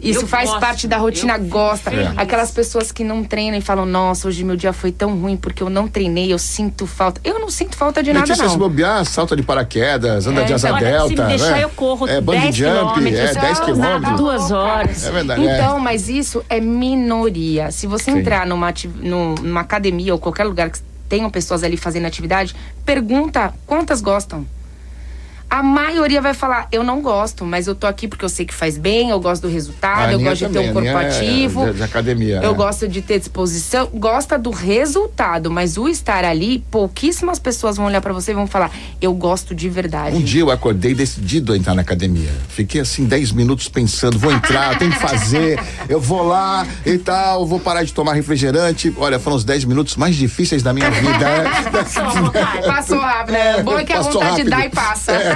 isso 0.00 0.20
eu 0.20 0.26
faz 0.26 0.48
gosto, 0.50 0.60
parte 0.60 0.86
da 0.86 0.98
rotina, 0.98 1.38
gosta. 1.38 1.92
É. 1.92 2.12
Aquelas 2.16 2.50
pessoas 2.50 2.92
que 2.92 3.02
não 3.02 3.24
treinam 3.24 3.58
e 3.58 3.60
falam, 3.60 3.86
nossa, 3.86 4.28
hoje 4.28 4.44
meu 4.44 4.56
dia 4.56 4.72
foi 4.72 4.92
tão 4.92 5.18
ruim 5.18 5.36
porque 5.36 5.62
eu 5.62 5.70
não 5.70 5.88
treinei, 5.88 6.32
eu 6.32 6.38
sinto 6.38 6.86
falta. 6.86 7.20
Eu 7.24 7.38
não 7.38 7.50
sinto 7.50 7.76
falta 7.76 8.02
de 8.02 8.12
Letícia, 8.12 8.36
nada, 8.36 8.44
não. 8.44 8.52
se 8.52 8.58
bobear, 8.58 9.04
salta 9.04 9.34
de 9.34 9.42
paraquedas, 9.42 10.26
anda 10.26 10.42
é, 10.42 10.44
de 10.44 10.52
asa 10.52 10.68
então, 10.68 10.80
delta. 10.80 11.08
Se 11.08 11.22
me 11.22 11.28
deixar, 11.28 11.50
né? 11.52 11.64
eu 11.64 11.70
corro 11.70 12.06
é, 12.06 12.20
10 12.20 12.54
jump, 12.54 13.08
é, 13.08 13.34
10 13.34 13.60
quilômetros. 13.60 14.16
Duas 14.16 14.50
horas. 14.50 15.04
É 15.06 15.10
verdade. 15.10 15.46
É. 15.46 15.54
Então, 15.54 15.78
mas 15.78 16.08
isso 16.08 16.44
é 16.48 16.60
minoria. 16.60 17.70
Se 17.70 17.86
você 17.86 18.12
Sim. 18.12 18.18
entrar 18.18 18.46
numa, 18.46 18.72
numa 19.00 19.60
academia 19.60 20.12
ou 20.12 20.18
qualquer 20.18 20.44
lugar 20.44 20.70
que 20.70 20.78
tenham 21.08 21.30
pessoas 21.30 21.62
ali 21.62 21.76
fazendo 21.76 22.06
atividade, 22.06 22.54
pergunta 22.84 23.54
quantas 23.66 24.00
gostam. 24.00 24.46
A 25.48 25.62
maioria 25.62 26.20
vai 26.20 26.34
falar: 26.34 26.68
eu 26.72 26.82
não 26.82 27.00
gosto, 27.00 27.44
mas 27.44 27.66
eu 27.66 27.74
tô 27.74 27.86
aqui 27.86 28.08
porque 28.08 28.24
eu 28.24 28.28
sei 28.28 28.44
que 28.46 28.54
faz 28.54 28.76
bem, 28.76 29.10
eu 29.10 29.20
gosto 29.20 29.42
do 29.42 29.48
resultado, 29.48 30.12
eu 30.12 30.20
gosto 30.20 30.38
de 30.38 30.46
ter 30.46 30.52
também, 30.52 30.70
um 30.70 30.72
corpo 30.72 30.88
Aninha 30.88 31.02
é 31.02 31.08
ativo. 31.16 31.66
de- 31.66 31.72
de 31.74 31.82
academia, 31.82 32.40
Eu 32.42 32.52
né? 32.52 32.56
gosto 32.56 32.88
de 32.88 33.00
ter 33.02 33.18
disposição, 33.18 33.88
gosta 33.94 34.38
do 34.38 34.50
resultado, 34.50 35.50
mas 35.50 35.76
o 35.76 35.88
estar 35.88 36.24
ali, 36.24 36.64
pouquíssimas 36.70 37.38
pessoas 37.38 37.76
vão 37.76 37.86
olhar 37.86 38.00
pra 38.00 38.12
você 38.12 38.32
e 38.32 38.34
vão 38.34 38.46
falar: 38.46 38.70
eu 39.00 39.12
gosto 39.14 39.54
de 39.54 39.68
verdade. 39.68 40.16
Um 40.16 40.20
dia 40.22 40.40
eu 40.42 40.50
acordei 40.50 40.94
decidido 40.94 41.52
a 41.52 41.56
entrar 41.56 41.74
na 41.74 41.82
academia. 41.82 42.30
Fiquei 42.48 42.80
assim 42.80 43.04
10 43.04 43.32
minutos 43.32 43.68
pensando, 43.68 44.18
vou 44.18 44.32
entrar, 44.32 44.78
tenho 44.78 44.90
que 44.92 44.98
fazer, 44.98 45.58
eu 45.88 46.00
vou 46.00 46.22
lá 46.26 46.66
e 46.84 46.98
tal, 46.98 47.46
vou 47.46 47.60
parar 47.60 47.82
de 47.84 47.92
tomar 47.92 48.14
refrigerante. 48.14 48.92
Olha, 48.96 49.18
foram 49.18 49.36
os 49.36 49.44
10 49.44 49.64
minutos 49.64 49.96
mais 49.96 50.16
difíceis 50.16 50.62
da 50.62 50.72
minha 50.72 50.90
vida. 50.90 51.18
né? 51.18 51.44
Passou 52.66 52.98
rápido, 53.00 53.32
né? 53.32 53.58
É, 53.58 53.62
Bom 53.62 53.78
é 53.78 53.84
que 53.84 53.92
a 53.92 53.96
passou 53.96 54.12
vontade 54.14 54.30
rápido. 54.42 54.46
É. 54.48 54.50
dá 54.56 54.66
e 54.66 54.70
passa. 54.70 55.35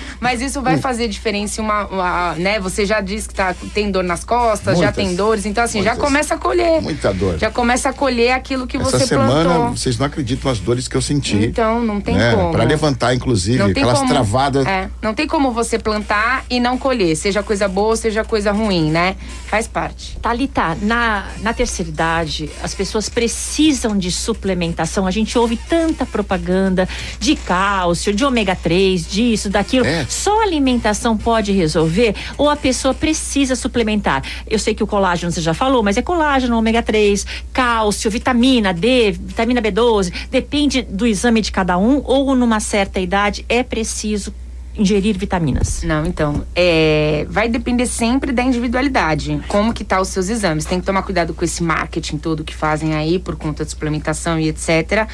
Mas 0.21 0.39
isso 0.39 0.61
vai 0.61 0.77
fazer 0.77 1.07
diferença 1.07 1.59
em 1.59 1.63
uma, 1.63 1.85
uma, 1.87 2.35
né? 2.35 2.59
Você 2.59 2.85
já 2.85 3.01
disse 3.01 3.27
que 3.27 3.33
tá, 3.33 3.55
tem 3.73 3.89
dor 3.89 4.03
nas 4.03 4.23
costas, 4.23 4.77
já 4.77 4.85
Muitas. 4.85 4.95
tem 4.95 5.15
dores, 5.15 5.47
então 5.47 5.63
assim, 5.63 5.81
já 5.81 5.93
Muitas. 5.93 6.07
começa 6.07 6.35
a 6.35 6.37
colher. 6.37 6.79
Muita 6.79 7.11
dor. 7.11 7.39
Já 7.39 7.49
começa 7.49 7.89
a 7.89 7.93
colher 7.93 8.31
aquilo 8.31 8.67
que 8.67 8.77
Essa 8.77 8.99
você 8.99 9.07
semana, 9.07 9.49
plantou. 9.49 9.75
vocês 9.75 9.97
não 9.97 10.05
acreditam 10.05 10.51
as 10.51 10.59
dores 10.59 10.87
que 10.87 10.95
eu 10.95 11.01
senti. 11.01 11.37
Então, 11.37 11.83
não 11.83 11.99
tem 11.99 12.15
né? 12.15 12.35
como. 12.35 12.51
Pra 12.51 12.63
levantar, 12.63 13.15
inclusive, 13.15 13.57
Não 13.57 13.65
aquelas 13.65 13.97
como, 13.97 14.09
travadas. 14.11 14.67
É, 14.67 14.91
não 15.01 15.15
tem 15.15 15.25
como 15.25 15.51
você 15.51 15.79
plantar 15.79 16.45
e 16.51 16.59
não 16.59 16.77
colher, 16.77 17.15
seja 17.15 17.41
coisa 17.41 17.67
boa, 17.67 17.95
seja 17.95 18.23
coisa 18.23 18.51
ruim, 18.51 18.91
né? 18.91 19.15
Faz 19.47 19.67
parte. 19.67 20.19
Thalita, 20.21 20.77
na, 20.83 21.25
na 21.41 21.51
terceira 21.51 21.89
idade, 21.89 22.47
as 22.61 22.75
pessoas 22.75 23.09
precisam 23.09 23.97
de 23.97 24.11
suplementação. 24.11 25.07
A 25.07 25.11
gente 25.11 25.35
ouve 25.35 25.57
tanta 25.57 26.05
propaganda 26.05 26.87
de 27.19 27.35
cálcio, 27.35 28.13
de 28.13 28.23
ômega 28.23 28.55
3, 28.55 29.07
disso, 29.09 29.49
daquilo. 29.49 29.83
É. 29.87 30.05
Só 30.11 30.41
alimentação 30.41 31.17
pode 31.17 31.51
resolver 31.51 32.13
ou 32.37 32.49
a 32.49 32.55
pessoa 32.55 32.93
precisa 32.93 33.55
suplementar? 33.55 34.23
Eu 34.45 34.59
sei 34.59 34.75
que 34.75 34.83
o 34.83 34.87
colágeno 34.87 35.31
você 35.31 35.41
já 35.41 35.53
falou, 35.53 35.81
mas 35.81 35.97
é 35.97 36.01
colágeno, 36.01 36.57
ômega 36.57 36.83
3, 36.83 37.25
cálcio, 37.53 38.11
vitamina 38.11 38.73
D, 38.73 39.11
vitamina 39.11 39.61
B12. 39.61 40.11
Depende 40.29 40.81
do 40.81 41.07
exame 41.07 41.41
de 41.41 41.51
cada 41.51 41.77
um 41.77 42.01
ou 42.05 42.35
numa 42.35 42.59
certa 42.59 42.99
idade 42.99 43.45
é 43.47 43.63
preciso 43.63 44.33
ingerir 44.77 45.17
vitaminas. 45.17 45.83
Não, 45.83 46.05
então, 46.05 46.43
é, 46.55 47.25
vai 47.29 47.49
depender 47.49 47.85
sempre 47.85 48.31
da 48.31 48.41
individualidade. 48.41 49.41
Como 49.47 49.73
que 49.73 49.83
tá 49.83 49.99
os 49.99 50.09
seus 50.09 50.29
exames. 50.29 50.65
Tem 50.65 50.79
que 50.79 50.85
tomar 50.85 51.03
cuidado 51.03 51.33
com 51.33 51.43
esse 51.43 51.63
marketing 51.63 52.17
todo 52.17 52.43
que 52.43 52.55
fazem 52.55 52.95
aí 52.95 53.19
por 53.19 53.35
conta 53.35 53.63
de 53.65 53.71
suplementação 53.71 54.39
e 54.39 54.47
etc. 54.47 55.07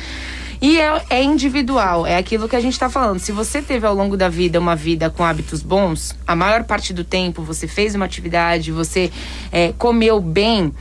E 0.62 0.80
é, 0.80 1.02
é 1.10 1.24
individual, 1.24 2.06
é 2.06 2.18
aquilo 2.18 2.50
que 2.50 2.56
a 2.56 2.60
gente 2.60 2.78
tá 2.80 2.90
falando. 2.90 3.20
Se 3.20 3.32
você 3.32 3.62
teve 3.62 3.86
ao 3.86 3.94
longo 3.94 4.18
da 4.18 4.28
vida 4.28 4.60
uma 4.60 4.76
vida 4.76 5.10
com 5.10 5.24
hábitos 5.24 5.62
bons, 5.62 6.16
a 6.26 6.36
maior 6.36 6.64
parte 6.64 6.94
do 6.94 7.04
tempo 7.04 7.44
você 7.44 7.68
fez 7.68 7.94
uma 7.94 8.06
atividade, 8.06 8.72
você 8.72 9.12
é, 9.52 9.74
comeu 9.78 10.20
bem, 10.20 10.74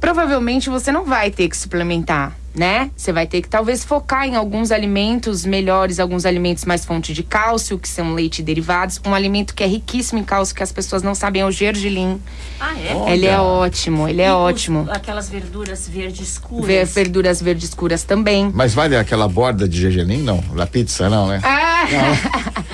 provavelmente 0.00 0.70
você 0.70 0.90
não 0.90 1.04
vai 1.04 1.30
ter 1.30 1.48
que 1.48 1.56
suplementar, 1.56 2.34
né? 2.58 2.90
Você 2.96 3.12
vai 3.12 3.26
ter 3.26 3.40
que 3.40 3.48
talvez 3.48 3.84
focar 3.84 4.26
em 4.26 4.36
alguns 4.36 4.70
alimentos 4.70 5.44
melhores, 5.44 5.98
alguns 5.98 6.26
alimentos 6.26 6.64
mais 6.64 6.84
fonte 6.84 7.12
de 7.14 7.22
cálcio, 7.22 7.78
que 7.78 7.88
são 7.88 8.12
leite 8.14 8.40
e 8.40 8.42
derivados. 8.42 9.00
Um 9.06 9.14
alimento 9.14 9.54
que 9.54 9.62
é 9.62 9.66
riquíssimo 9.66 10.18
em 10.20 10.24
cálcio, 10.24 10.54
que 10.54 10.62
as 10.62 10.72
pessoas 10.72 11.02
não 11.02 11.14
sabem, 11.14 11.42
é 11.42 11.46
o 11.46 11.50
gergelim. 11.50 12.20
Ah, 12.60 12.74
é? 12.78 12.94
Olha. 12.94 13.12
Ele 13.14 13.26
é 13.26 13.38
ótimo, 13.38 14.08
ele 14.08 14.20
é 14.22 14.26
E 14.26 14.30
os- 14.30 14.36
ótimo. 14.36 14.86
Aquelas 14.90 15.28
verduras 15.30 15.88
verde 15.88 16.22
escuras. 16.22 16.66
Ver 16.66 16.84
verduras 16.84 17.40
verdes 17.40 17.68
escuras 17.68 18.02
também. 18.02 18.50
Mas 18.52 18.74
vale 18.74 18.96
aquela 18.96 19.28
borda 19.28 19.68
de 19.68 19.80
gergelim? 19.80 20.18
Não. 20.22 20.38
Da 20.54 20.66
pizza, 20.66 21.08
não, 21.08 21.28
né? 21.28 21.40
Ah! 21.42 21.86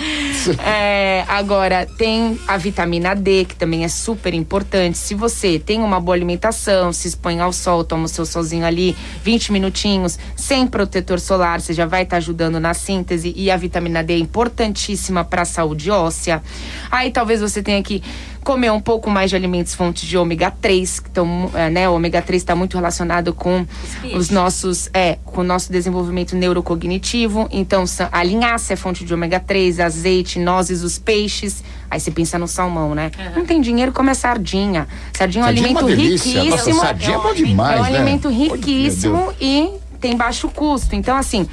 É, 0.63 1.25
agora, 1.27 1.87
tem 1.97 2.39
a 2.47 2.57
vitamina 2.59 3.15
D, 3.15 3.47
que 3.47 3.57
também 3.57 3.85
é 3.85 3.89
super 3.89 4.35
importante. 4.35 4.99
Se 4.99 5.15
você 5.15 5.59
tem 5.59 5.81
uma 5.81 5.99
boa 5.99 6.15
alimentação, 6.15 6.93
se 6.93 7.09
expõe 7.09 7.41
ao 7.41 7.53
sol, 7.53 7.83
toma 7.85 8.05
o 8.05 8.09
seu 8.09 8.27
solzinho 8.27 8.67
ali 8.67 8.95
20 9.23 9.53
minutinhos, 9.75 10.19
sem 10.37 10.67
protetor 10.67 11.19
solar, 11.19 11.61
você 11.61 11.73
já 11.73 11.85
vai 11.85 12.05
estar 12.05 12.19
ajudando 12.19 12.61
na 12.61 12.73
síntese. 12.73 13.33
E 13.37 13.51
a 13.51 13.57
vitamina 13.57 14.03
D 14.03 14.15
é 14.15 14.19
importantíssima 14.19 15.25
para 15.25 15.43
a 15.43 15.45
saúde 15.45 15.91
óssea. 15.91 16.43
Aí 16.91 17.11
talvez 17.11 17.41
você 17.41 17.63
tenha 17.63 17.83
que 17.83 18.03
comer 18.45 18.71
um 18.71 18.81
pouco 18.81 19.11
mais 19.11 19.31
de 19.31 19.37
alimentos 19.37 19.75
fontes 19.75 20.07
de 20.07 20.17
ômega 20.17 20.51
3, 20.51 21.01
que 21.01 21.09
estão, 21.09 21.51
é, 21.55 21.71
né? 21.71 21.89
O 21.89 21.95
ômega 21.95 22.21
3 22.23 22.41
está 22.43 22.55
muito 22.55 22.77
relacionado 22.77 23.33
com 23.33 23.67
peixes. 24.03 24.19
os 24.19 24.31
nossos, 24.31 24.91
é, 24.95 25.19
com 25.25 25.41
o 25.41 25.45
nosso 25.45 25.73
desenvolvimento 25.73 26.37
neurocognitivo. 26.37 27.49
Então, 27.51 27.85
a 28.13 28.23
linhaça 28.23 28.73
é 28.75 28.77
fonte 28.77 29.05
de 29.05 29.13
ômega 29.15 29.41
3, 29.41 29.81
azeite, 29.81 30.39
nozes, 30.39 30.83
os 30.83 30.99
peixes. 30.99 31.65
Aí 31.91 31.99
você 31.99 32.11
pensa 32.11 32.39
no 32.39 32.47
salmão, 32.47 32.95
né? 32.95 33.11
Não 33.35 33.45
tem 33.47 33.61
dinheiro, 33.61 33.93
come 33.93 34.11
a 34.11 34.15
sardinha. 34.15 34.87
Sardinha 35.17 35.43
é 35.43 35.45
um 35.45 35.47
Sardinha 35.47 35.67
é 35.67 35.69
alimento 35.71 35.87
uma 35.87 35.97
delícia. 35.97 36.35
Nossa, 36.35 36.51
riquíssimo. 36.57 36.81
sardinha 36.81 37.17
é 37.17 37.21
bom 37.21 37.31
um- 37.31 37.35
demais, 37.35 37.77
É 37.77 37.81
um 37.81 37.83
né? 37.85 37.97
alimento 37.97 38.29
riquíssimo 38.29 39.33
e 39.41 39.71
tem 40.01 40.17
baixo 40.17 40.49
custo. 40.49 40.95
Então, 40.95 41.17
assim, 41.17 41.49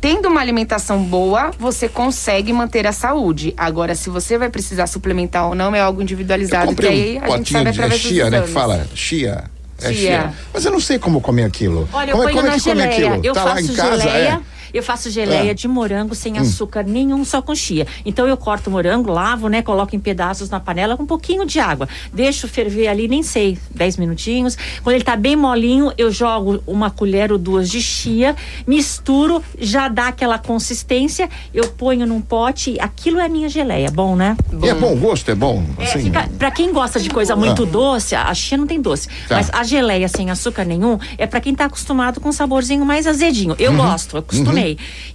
Tendo 0.00 0.28
uma 0.28 0.40
alimentação 0.40 1.02
boa, 1.02 1.50
você 1.58 1.88
consegue 1.88 2.52
manter 2.52 2.86
a 2.86 2.92
saúde. 2.92 3.52
Agora, 3.56 3.94
se 3.94 4.08
você 4.08 4.38
vai 4.38 4.48
precisar 4.48 4.86
suplementar 4.86 5.48
ou 5.48 5.54
não, 5.54 5.74
é 5.74 5.80
algo 5.80 6.00
Eu 6.00 6.02
individualizado. 6.02 6.68
Que 6.68 6.74
comprei 6.74 6.90
aí 6.90 7.18
um 7.18 7.24
a 7.32 7.36
gente 7.36 7.52
sabe 7.52 7.70
de 7.72 7.80
é 7.82 7.90
chia, 7.90 8.30
né? 8.30 8.42
Que 8.42 8.48
fala 8.48 8.86
chia. 8.94 9.44
É 9.80 9.92
Chia. 9.92 9.94
chia. 9.94 10.34
Mas 10.52 10.64
eu 10.64 10.72
não 10.72 10.80
sei 10.80 10.98
como 10.98 11.20
comer 11.20 11.44
aquilo. 11.44 11.88
Olha, 11.92 12.12
como 12.12 12.24
eu 12.24 12.28
é, 12.28 12.32
ponho 12.32 12.36
como 12.36 12.46
é 12.46 12.50
na 12.50 12.56
que 12.56 12.62
come 12.62 12.80
geleia. 12.80 13.08
aquilo? 13.10 13.24
Eu 13.26 13.32
tá 13.34 13.44
lá 13.44 13.54
faço 13.54 13.72
em 13.72 13.74
casa, 13.74 14.02
geleia. 14.02 14.40
é. 14.54 14.57
Eu 14.72 14.82
faço 14.82 15.10
geleia 15.10 15.50
É. 15.50 15.54
de 15.54 15.66
morango 15.68 16.14
sem 16.14 16.38
açúcar 16.38 16.82
nenhum, 16.84 17.24
só 17.24 17.40
com 17.42 17.54
chia. 17.54 17.86
Então 18.04 18.26
eu 18.26 18.36
corto 18.36 18.68
o 18.68 18.72
morango, 18.72 19.10
lavo, 19.10 19.48
né? 19.48 19.62
Coloco 19.62 19.94
em 19.94 19.98
pedaços 20.00 20.50
na 20.50 20.60
panela 20.60 20.96
com 20.96 21.02
um 21.02 21.06
pouquinho 21.06 21.44
de 21.46 21.58
água. 21.60 21.88
Deixo 22.12 22.46
ferver 22.48 22.88
ali, 22.88 23.08
nem 23.08 23.22
sei, 23.22 23.58
10 23.74 23.96
minutinhos. 23.96 24.56
Quando 24.82 24.94
ele 24.94 25.04
tá 25.04 25.16
bem 25.16 25.36
molinho, 25.36 25.92
eu 25.96 26.10
jogo 26.10 26.62
uma 26.66 26.90
colher 26.90 27.32
ou 27.32 27.38
duas 27.38 27.68
de 27.70 27.80
chia, 27.80 28.34
misturo, 28.66 29.42
já 29.58 29.88
dá 29.88 30.08
aquela 30.08 30.38
consistência, 30.38 31.28
eu 31.52 31.68
ponho 31.68 32.06
num 32.06 32.20
pote. 32.20 32.76
Aquilo 32.80 33.18
é 33.18 33.24
a 33.24 33.28
minha 33.28 33.48
geleia. 33.48 33.90
Bom, 33.90 34.14
né? 34.14 34.36
E 34.62 34.68
é 34.68 34.74
bom 34.74 34.94
gosto, 34.96 35.30
é 35.30 35.34
bom. 35.34 35.64
É, 35.78 35.84
Assim, 35.84 36.02
fica, 36.04 36.28
pra 36.38 36.50
quem 36.50 36.72
gosta 36.72 37.00
de 37.00 37.08
coisa 37.10 37.34
muito 37.34 37.64
doce, 37.66 38.14
a 38.14 38.32
chia 38.34 38.56
não 38.58 38.66
tem 38.66 38.80
doce. 38.80 39.08
Tá. 39.28 39.36
Mas 39.36 39.50
a 39.52 39.62
geleia 39.64 40.08
sem 40.08 40.30
açúcar 40.30 40.64
nenhum 40.64 40.98
é 41.16 41.26
pra 41.26 41.40
quem 41.40 41.54
tá 41.54 41.64
acostumado 41.64 42.20
com 42.20 42.28
um 42.28 42.32
saborzinho 42.32 42.84
mais 42.84 43.06
azedinho. 43.06 43.54
Eu 43.58 43.70
Uhum. 43.72 43.78
gosto, 43.78 44.16
eu 44.16 44.20
acostumei. 44.20 44.57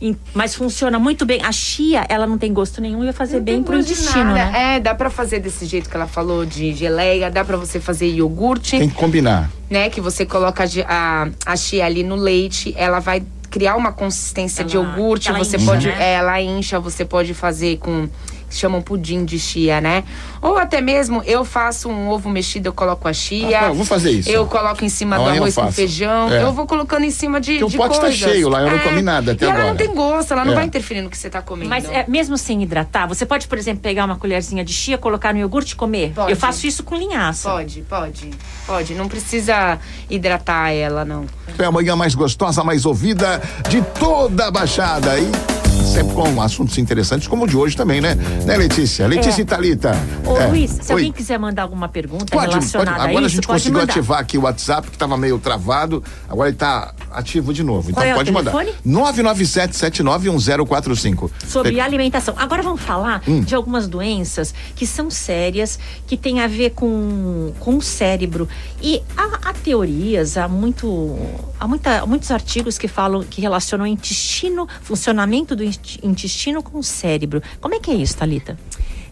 Em- 0.01 0.15
mas 0.33 0.55
funciona 0.55 0.97
muito 1.00 1.25
bem. 1.25 1.41
A 1.43 1.51
chia, 1.51 2.05
ela 2.09 2.25
não 2.27 2.38
tem 2.38 2.51
gosto 2.53 2.81
nenhum 2.81 3.01
e 3.01 3.05
vai 3.05 3.13
fazer 3.13 3.38
Não 3.38 3.43
bem 3.43 3.63
pro 3.63 3.77
de 3.81 3.91
intestino, 3.93 4.33
nada. 4.33 4.51
né? 4.51 4.75
É, 4.75 4.79
dá 4.79 4.93
pra 4.95 5.09
fazer 5.09 5.39
desse 5.39 5.65
jeito 5.65 5.89
que 5.89 5.95
ela 5.95 6.07
falou, 6.07 6.45
de 6.45 6.73
geleia, 6.73 7.29
dá 7.31 7.43
pra 7.43 7.57
você 7.57 7.79
fazer 7.79 8.07
iogurte, 8.09 8.77
tem 8.77 8.89
que 8.89 8.95
combinar. 8.95 9.50
né? 9.69 9.89
Que 9.89 10.01
você 10.01 10.25
coloca 10.25 10.63
a 10.63 10.67
a, 10.88 11.27
a 11.45 11.55
chia 11.55 11.85
ali 11.85 12.03
no 12.03 12.15
leite, 12.15 12.73
ela 12.77 13.00
vai 13.00 13.23
criar 13.50 13.75
uma 13.75 13.91
consistência 13.91 14.63
de 14.63 14.75
Ela- 14.75 14.85
iogurte. 14.88 15.29
ela 15.29 15.38
você 15.38 15.57
incha, 15.57 15.65
pode. 15.65 15.88
né? 15.88 15.95
é, 16.00 16.13
ela 16.15 16.41
incha, 16.41 16.79
você 16.79 17.05
pode 17.05 17.33
fazer 17.33 17.77
com. 17.77 18.07
Chamam 18.55 18.81
pudim 18.81 19.25
de 19.25 19.39
chia, 19.39 19.81
né? 19.81 20.03
Ou 20.41 20.57
até 20.57 20.79
mesmo 20.81 21.22
eu 21.25 21.43
faço 21.43 21.89
um 21.89 22.10
ovo 22.10 22.29
mexido, 22.29 22.67
eu 22.69 22.74
coloco 22.74 23.07
a 23.07 23.13
chia. 23.13 23.57
Ah, 23.57 23.62
tá, 23.63 23.72
vou 23.72 23.86
fazer 23.86 24.12
isso. 24.12 24.29
Eu 24.29 24.45
coloco 24.45 24.83
em 24.86 24.89
cima 24.89 25.15
do 25.17 25.24
Amanhã 25.24 25.38
arroz 25.39 25.55
com 25.55 25.72
feijão. 25.72 26.31
É. 26.31 26.43
Eu 26.43 26.53
vou 26.53 26.65
colocando 26.67 27.03
em 27.03 27.12
cima 27.12 27.39
de. 27.41 27.53
Porque 27.53 27.63
o 27.65 27.69
de 27.69 27.77
pote 27.77 27.95
tá 27.95 28.01
coisas. 28.01 28.17
cheio 28.19 28.50
lá, 28.50 28.62
eu 28.62 28.72
não 28.72 28.79
comi 28.79 29.01
nada 29.01 29.31
até 29.31 29.45
e 29.45 29.50
ela 29.50 29.60
agora. 29.60 29.69
não 29.72 29.77
tem 29.77 29.93
gosto, 29.93 30.31
ela 30.33 30.45
não 30.45 30.53
É. 30.53 30.55
vai 30.55 30.65
interferir 30.65 31.01
no 31.01 31.10
que 31.10 31.17
você 31.17 31.29
tá 31.29 31.41
comendo. 31.41 31.69
Mas 31.69 31.86
é, 31.86 32.05
mesmo 32.07 32.38
sem 32.38 32.62
hidratar, 32.63 33.07
você 33.07 33.25
pode, 33.25 33.48
por 33.48 33.57
exemplo, 33.57 33.81
pegar 33.81 34.05
uma 34.05 34.15
colherzinha 34.17 34.63
de 34.63 34.74
chia, 34.74 34.98
colocar 34.98 35.33
no 35.33 35.39
iogurte 35.39 35.74
e 35.74 35.75
comer. 35.75 36.12
Pode. 36.13 36.31
Eu 36.31 36.38
faço 36.38 36.67
isso 36.67 36.83
com 36.83 36.95
linhaça. 36.95 37.50
Pode, 37.50 37.81
pode, 37.81 38.29
pode. 38.67 38.93
Não 38.93 39.07
precisa 39.07 39.79
hidratar 40.10 40.72
ela, 40.72 41.03
não. 41.03 41.25
É 41.57 41.65
a 41.65 41.72
manhã 41.72 41.95
mais 41.95 42.13
gostosa, 42.15 42.63
mais 42.63 42.86
ouvida 42.86 43.41
de 43.69 43.81
toda 44.00 44.48
a 44.48 44.51
Baixada. 44.51 45.17
E 45.19 45.62
sempre 45.82 46.13
com 46.13 46.42
assuntos 46.42 46.77
interessantes, 46.77 47.27
como 47.27 47.46
o 47.46 47.48
de 47.48 47.56
hoje 47.58 47.75
também, 47.75 48.00
né? 48.01 48.15
Né, 48.46 48.58
Letícia? 48.58 49.08
Letícia 49.08 49.42
e 49.42 49.46
Thalita. 49.46 49.92
Ô, 50.25 50.38
É. 50.38 50.48
Luiz, 50.48 50.72
se 50.72 50.92
Oi. 50.92 51.00
alguém 51.00 51.12
quiser 51.12 51.38
mandar 51.38 51.63
alguma 51.63 51.88
pergunta 51.88 52.25
Pode, 52.25 52.51
pode. 52.51 52.53
relacionada 52.53 52.92
Agora 53.03 53.10
a 53.10 53.20
a 53.20 53.22
isso, 53.22 53.30
gente 53.36 53.48
pode 53.48 53.60
conseguiu 53.62 53.80
mandar. 53.80 53.94
ativar 53.94 54.20
aqui 54.20 54.38
o 54.38 54.42
WhatsApp, 54.42 54.88
que 54.89 54.96
estava 54.96 55.18
meio 55.18 55.38
travado. 55.39 56.03
Agora 56.30 56.50
ele 56.50 56.56
está 56.56 56.94
ativo 57.12 57.53
de 57.53 57.63
novo. 57.63 57.92
Então 57.92 58.01
Qual 58.01 58.10
é 58.10 58.13
o 58.13 58.18
pode 58.18 58.32
mandar. 58.32 58.51
telefone? 58.51 58.75
997-791045. 58.86 61.30
Sobre 61.48 61.80
alimentação. 61.80 62.34
Agora 62.38 62.62
vamos 62.63 62.82
falar 62.82 63.22
Hum. 63.27 63.42
de 63.42 63.53
algumas 63.56 63.88
doenças 63.88 64.53
que 64.75 64.86
são 64.88 65.10
sérias, 65.10 65.77
que 66.08 66.18
têm 66.18 66.42
a 66.42 66.48
ver 66.48 66.72
com, 66.72 67.53
com 67.60 67.77
o 67.77 67.82
cérebro. 67.82 68.48
E 68.82 69.01
há, 69.15 69.50
há 69.50 69.53
teorias, 69.53 70.38
há, 70.38 70.48
muito, 70.48 71.15
há 71.60 71.68
muita, 71.68 72.06
muitos 72.06 72.32
artigos 72.32 72.77
que 72.77 72.88
falam, 72.88 73.24
que 73.24 73.42
relacionam 73.42 73.86
o 73.86 73.88
intestino, 73.88 74.68
funcionamento 74.82 75.56
do 75.56 75.63
inti- 75.63 75.73
intestino 76.03 76.62
com 76.62 76.80
o 76.80 76.84
cérebro. 76.84 77.42
Como 77.62 77.75
é 77.75 77.80
que 77.80 77.92
é 77.92 77.96
isso, 77.96 78.18
Thalita? 78.18 78.58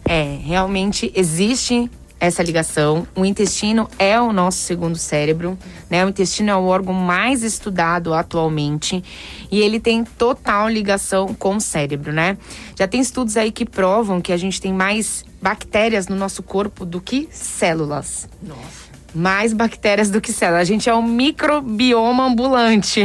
É, 0.04 0.38
realmente 0.42 1.12
existe 1.14 1.90
essa 2.22 2.40
ligação. 2.40 3.04
O 3.16 3.24
intestino 3.24 3.88
é 3.98 4.20
o 4.20 4.32
nosso 4.32 4.58
segundo 4.58 4.96
cérebro, 4.96 5.58
né? 5.90 6.06
O 6.06 6.08
intestino 6.08 6.50
é 6.50 6.56
o 6.56 6.66
órgão 6.66 6.94
mais 6.94 7.42
estudado 7.42 8.14
atualmente 8.14 9.02
e 9.50 9.60
ele 9.60 9.80
tem 9.80 10.04
total 10.04 10.68
ligação 10.68 11.34
com 11.34 11.56
o 11.56 11.60
cérebro, 11.60 12.12
né? 12.12 12.38
Já 12.78 12.86
tem 12.86 13.00
estudos 13.00 13.36
aí 13.36 13.50
que 13.50 13.64
provam 13.64 14.20
que 14.20 14.32
a 14.32 14.36
gente 14.36 14.60
tem 14.60 14.72
mais 14.72 15.24
bactérias 15.42 16.06
no 16.06 16.14
nosso 16.14 16.44
corpo 16.44 16.84
do 16.84 17.00
que 17.00 17.28
células. 17.32 18.28
Nossa. 18.40 18.92
Mais 19.12 19.52
bactérias 19.52 20.08
do 20.08 20.20
que 20.20 20.32
células. 20.32 20.62
A 20.62 20.64
gente 20.64 20.88
é 20.88 20.94
um 20.94 21.02
microbioma 21.02 22.24
ambulante. 22.26 23.02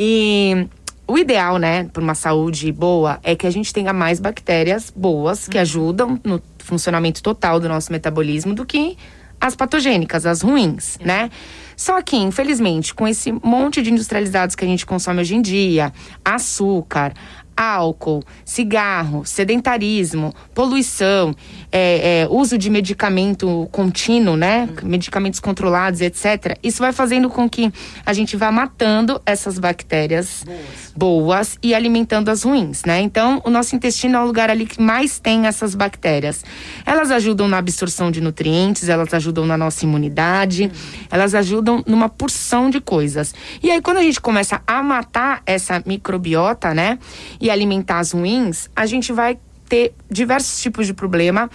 E 0.00 0.68
o 1.08 1.16
ideal, 1.16 1.56
né, 1.56 1.84
para 1.84 2.02
uma 2.02 2.14
saúde 2.14 2.70
boa, 2.70 3.18
é 3.22 3.34
que 3.34 3.46
a 3.46 3.50
gente 3.50 3.72
tenha 3.72 3.94
mais 3.94 4.20
bactérias 4.20 4.92
boas 4.94 5.48
que 5.48 5.56
ajudam 5.56 6.20
no 6.22 6.40
funcionamento 6.58 7.22
total 7.22 7.58
do 7.58 7.66
nosso 7.66 7.90
metabolismo 7.90 8.54
do 8.54 8.66
que 8.66 8.96
as 9.40 9.56
patogênicas, 9.56 10.26
as 10.26 10.42
ruins, 10.42 10.98
né? 11.00 11.30
Só 11.76 12.02
que, 12.02 12.16
infelizmente, 12.16 12.92
com 12.92 13.06
esse 13.06 13.32
monte 13.32 13.80
de 13.80 13.90
industrializados 13.90 14.54
que 14.54 14.64
a 14.64 14.68
gente 14.68 14.84
consome 14.84 15.20
hoje 15.20 15.36
em 15.36 15.40
dia, 15.40 15.92
açúcar, 16.24 17.14
álcool, 17.58 18.22
cigarro, 18.44 19.24
sedentarismo, 19.24 20.32
poluição, 20.54 21.34
é, 21.72 22.20
é, 22.20 22.28
uso 22.30 22.56
de 22.56 22.70
medicamento 22.70 23.68
contínuo, 23.72 24.36
né? 24.36 24.68
Medicamentos 24.84 25.40
controlados, 25.40 26.00
etc. 26.00 26.56
Isso 26.62 26.78
vai 26.78 26.92
fazendo 26.92 27.28
com 27.28 27.50
que 27.50 27.72
a 28.06 28.12
gente 28.12 28.36
vá 28.36 28.52
matando 28.52 29.20
essas 29.26 29.58
bactérias 29.58 30.44
boas, 30.46 30.92
boas 30.94 31.58
e 31.60 31.74
alimentando 31.74 32.28
as 32.28 32.44
ruins, 32.44 32.84
né? 32.84 33.00
Então, 33.00 33.42
o 33.44 33.50
nosso 33.50 33.74
intestino 33.74 34.16
é 34.16 34.20
o 34.20 34.26
lugar 34.26 34.50
ali 34.50 34.64
que 34.64 34.80
mais 34.80 35.18
tem 35.18 35.46
essas 35.46 35.74
bactérias. 35.74 36.44
Elas 36.86 37.10
ajudam 37.10 37.48
na 37.48 37.58
absorção 37.58 38.12
de 38.12 38.20
nutrientes, 38.20 38.88
elas 38.88 39.12
ajudam 39.12 39.44
na 39.44 39.58
nossa 39.58 39.84
imunidade, 39.84 40.70
elas 41.10 41.34
ajudam 41.34 41.82
numa 41.86 42.08
porção 42.08 42.70
de 42.70 42.80
coisas. 42.80 43.34
E 43.60 43.68
aí, 43.68 43.82
quando 43.82 43.96
a 43.96 44.02
gente 44.02 44.20
começa 44.20 44.62
a 44.64 44.80
matar 44.80 45.42
essa 45.44 45.82
microbiota, 45.84 46.72
né? 46.72 47.00
E 47.40 47.47
alimentar 47.50 47.98
as 47.98 48.12
ruins, 48.12 48.68
a 48.74 48.86
gente 48.86 49.12
vai 49.12 49.38
ter 49.68 49.92
diversos 50.10 50.60
tipos 50.60 50.86
de 50.86 50.94
problema 50.94 51.50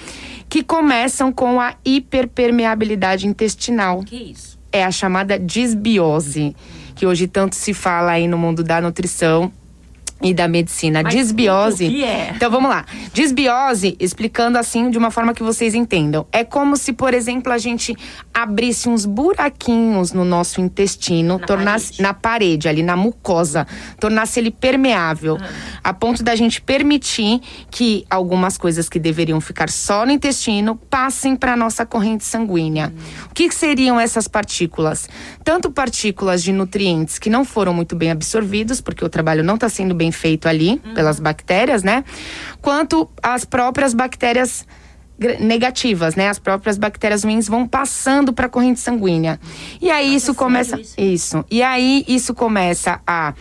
que 0.47 0.63
começam 0.63 1.31
com 1.31 1.59
a 1.59 1.75
hiperpermeabilidade 1.83 3.27
intestinal. 3.27 4.03
Que 4.03 4.31
isso? 4.31 4.59
É 4.71 4.83
a 4.83 4.91
chamada 4.91 5.38
disbiose, 5.38 6.55
que 6.95 7.05
hoje 7.05 7.27
tanto 7.27 7.55
se 7.55 7.73
fala 7.73 8.12
aí 8.12 8.27
no 8.27 8.38
mundo 8.38 8.63
da 8.63 8.79
nutrição 8.79 9.51
e 10.24 10.34
da 10.34 10.48
medicina. 10.48 11.01
Mas 11.03 11.13
Disbiose. 11.13 11.86
o 11.86 11.89
que 11.89 12.03
é? 12.03 12.32
Então 12.36 12.50
vamos 12.50 12.70
lá. 12.70 12.86
Disbiose, 13.13 13.96
explicando 14.00 14.58
assim 14.58 14.89
de 14.89 14.98
uma 14.98 15.12
forma 15.12 15.34
que 15.34 15.44
vocês 15.44 15.75
entendam. 15.75 16.25
É 16.32 16.44
como 16.44 16.77
se, 16.77 16.94
por 16.94 17.13
exemplo, 17.13 17.51
a 17.51 17.58
gente 17.58 17.96
abrisse 18.34 18.88
uns 18.88 19.06
buraquinhos 19.06 20.13
no 20.13 20.24
nosso 20.24 20.62
intestino, 20.62 21.38
Na 21.38 21.46
tornasse 21.46 21.86
parede. 21.88 22.01
na 22.01 22.13
parede, 22.13 22.68
ali 22.70 22.82
na 22.84 22.96
mucosa, 22.96 23.68
tornasse 24.00 24.39
ele 24.39 24.50
permeável, 24.50 25.38
a 25.84 25.94
ponto 25.94 26.24
da 26.24 26.36
gente 26.36 26.62
permitir 26.62 27.42
que 27.70 28.06
algumas 28.10 28.58
coisas 28.58 28.88
que 28.88 29.00
deveriam 29.00 29.42
ficar 29.42 29.70
só 29.70 30.06
no 30.06 30.12
intestino 30.12 30.75
passem 30.89 31.36
para 31.36 31.58
nossa 31.58 31.86
corrente 31.86 32.24
sanguínea. 32.24 32.94
O 33.30 33.34
que, 33.34 33.50
que 33.50 33.56
seriam 33.56 34.00
essas 34.00 34.27
partículas? 34.27 35.10
Tanto 35.44 35.70
partículas 35.70 36.42
de 36.42 36.53
nutrientes 36.53 37.20
que 37.20 37.30
não 37.30 37.44
foram 37.44 37.74
muito 37.74 37.96
bem 37.96 38.10
absorvidos, 38.12 38.80
porque 38.80 39.03
o 39.03 39.10
trabalho 39.10 39.44
não 39.44 39.56
está 39.56 39.68
sendo 39.68 39.94
bem 39.94 40.12
feito 40.13 40.48
ali 40.48 40.77
pelas 40.96 41.20
bactérias, 41.20 41.84
né? 41.84 42.03
Quanto 42.62 43.10
as 43.22 43.43
próprias 43.46 43.93
bactérias 43.93 44.65
negativas, 45.39 46.15
né? 46.15 46.29
As 46.29 46.39
próprias 46.39 46.77
bactérias 46.77 47.24
ruins 47.24 47.48
vão 47.48 47.67
passando 47.67 48.34
para 48.34 48.48
a 48.48 48.50
corrente 48.50 48.79
sanguínea. 48.79 49.39
E 49.82 49.89
aí 49.89 50.13
isso 50.15 50.27
sério 50.27 50.39
começa 50.39 50.79
isso? 50.79 50.96
isso. 51.00 51.46
E 51.50 51.62
aí 51.62 52.03
isso 52.08 52.34
começa 52.34 53.00
a 53.05 53.34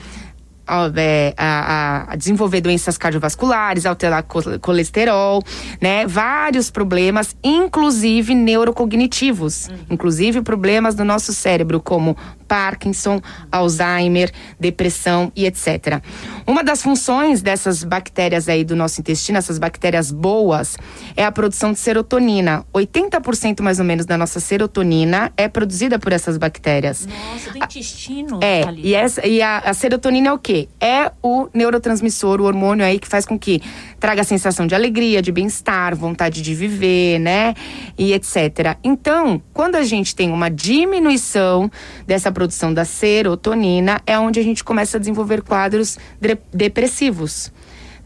a, 0.65 0.89
é, 0.95 1.35
a- 1.37 2.13
a 2.13 2.17
desenvolver 2.17 2.61
doenças 2.61 2.97
cardiovasculares, 2.97 3.85
alterar 3.85 4.23
co- 4.23 4.61
colesterol, 4.61 5.43
né? 5.81 6.07
Vários 6.07 6.71
problemas, 6.71 7.37
inclusive 7.43 8.33
neurocognitivos, 8.33 9.69
inclusive 9.91 10.41
problemas 10.41 10.95
do 10.95 11.05
nosso 11.05 11.33
cérebro, 11.33 11.81
como 11.81 12.17
Parkinson, 12.53 13.19
Alzheimer, 13.51 14.31
depressão 14.61 15.33
e 15.35 15.47
etc. 15.47 16.03
Uma 16.47 16.63
das 16.63 16.83
funções 16.83 17.41
dessas 17.41 17.83
bactérias 17.83 18.47
aí 18.47 18.63
do 18.63 18.77
nosso 18.77 19.01
intestino, 19.01 19.39
essas 19.39 19.59
bactérias 19.59 20.13
boas, 20.13 20.77
é 21.17 21.25
a 21.25 21.33
produção 21.33 21.73
de 21.73 21.79
serotonina. 21.79 22.67
80% 22.75 23.63
mais 23.63 23.79
ou 23.79 23.87
menos 23.87 24.05
da 24.05 24.19
nossa 24.19 24.39
serotonina 24.39 25.33
é 25.35 25.49
produzida 25.49 25.99
por 25.99 26.13
essas 26.13 26.37
bactérias. 26.37 27.07
Nossa, 27.07 27.53
do 27.53 27.57
intestino. 27.57 28.39
É, 28.43 28.65
ali. 28.65 28.83
e, 28.89 28.95
essa, 28.95 29.27
e 29.27 29.41
a, 29.41 29.57
a 29.61 29.73
serotonina 29.73 30.29
é 30.29 30.33
o 30.35 30.39
quê? 30.39 30.69
É 30.79 31.11
o 31.23 31.49
neurotransmissor, 31.55 32.39
o 32.39 32.45
hormônio 32.45 32.85
aí 32.85 32.99
que 32.99 33.09
faz 33.09 33.25
com 33.25 33.39
que 33.39 33.63
traga 33.99 34.21
a 34.21 34.25
sensação 34.25 34.67
de 34.67 34.75
alegria, 34.75 35.23
de 35.23 35.33
bem-estar, 35.33 35.97
vontade 35.97 36.43
de 36.43 36.55
viver, 36.55 37.19
né? 37.19 37.55
E 37.97 38.13
etc. 38.13 38.77
Então, 38.85 39.41
quando 39.55 39.77
a 39.77 39.83
gente 39.85 40.15
tem 40.15 40.31
uma 40.31 40.51
diminuição 40.51 41.71
dessa 42.07 42.31
produção 42.31 42.42
da 42.75 42.85
serotonina, 42.85 44.01
é 44.07 44.19
onde 44.19 44.41
a 44.41 44.43
gente 44.43 44.63
começa 44.65 44.97
a 44.97 45.01
desenvolver 45.01 45.43
quadros 45.43 45.99
dre- 46.21 46.39
depressivos. 46.53 47.53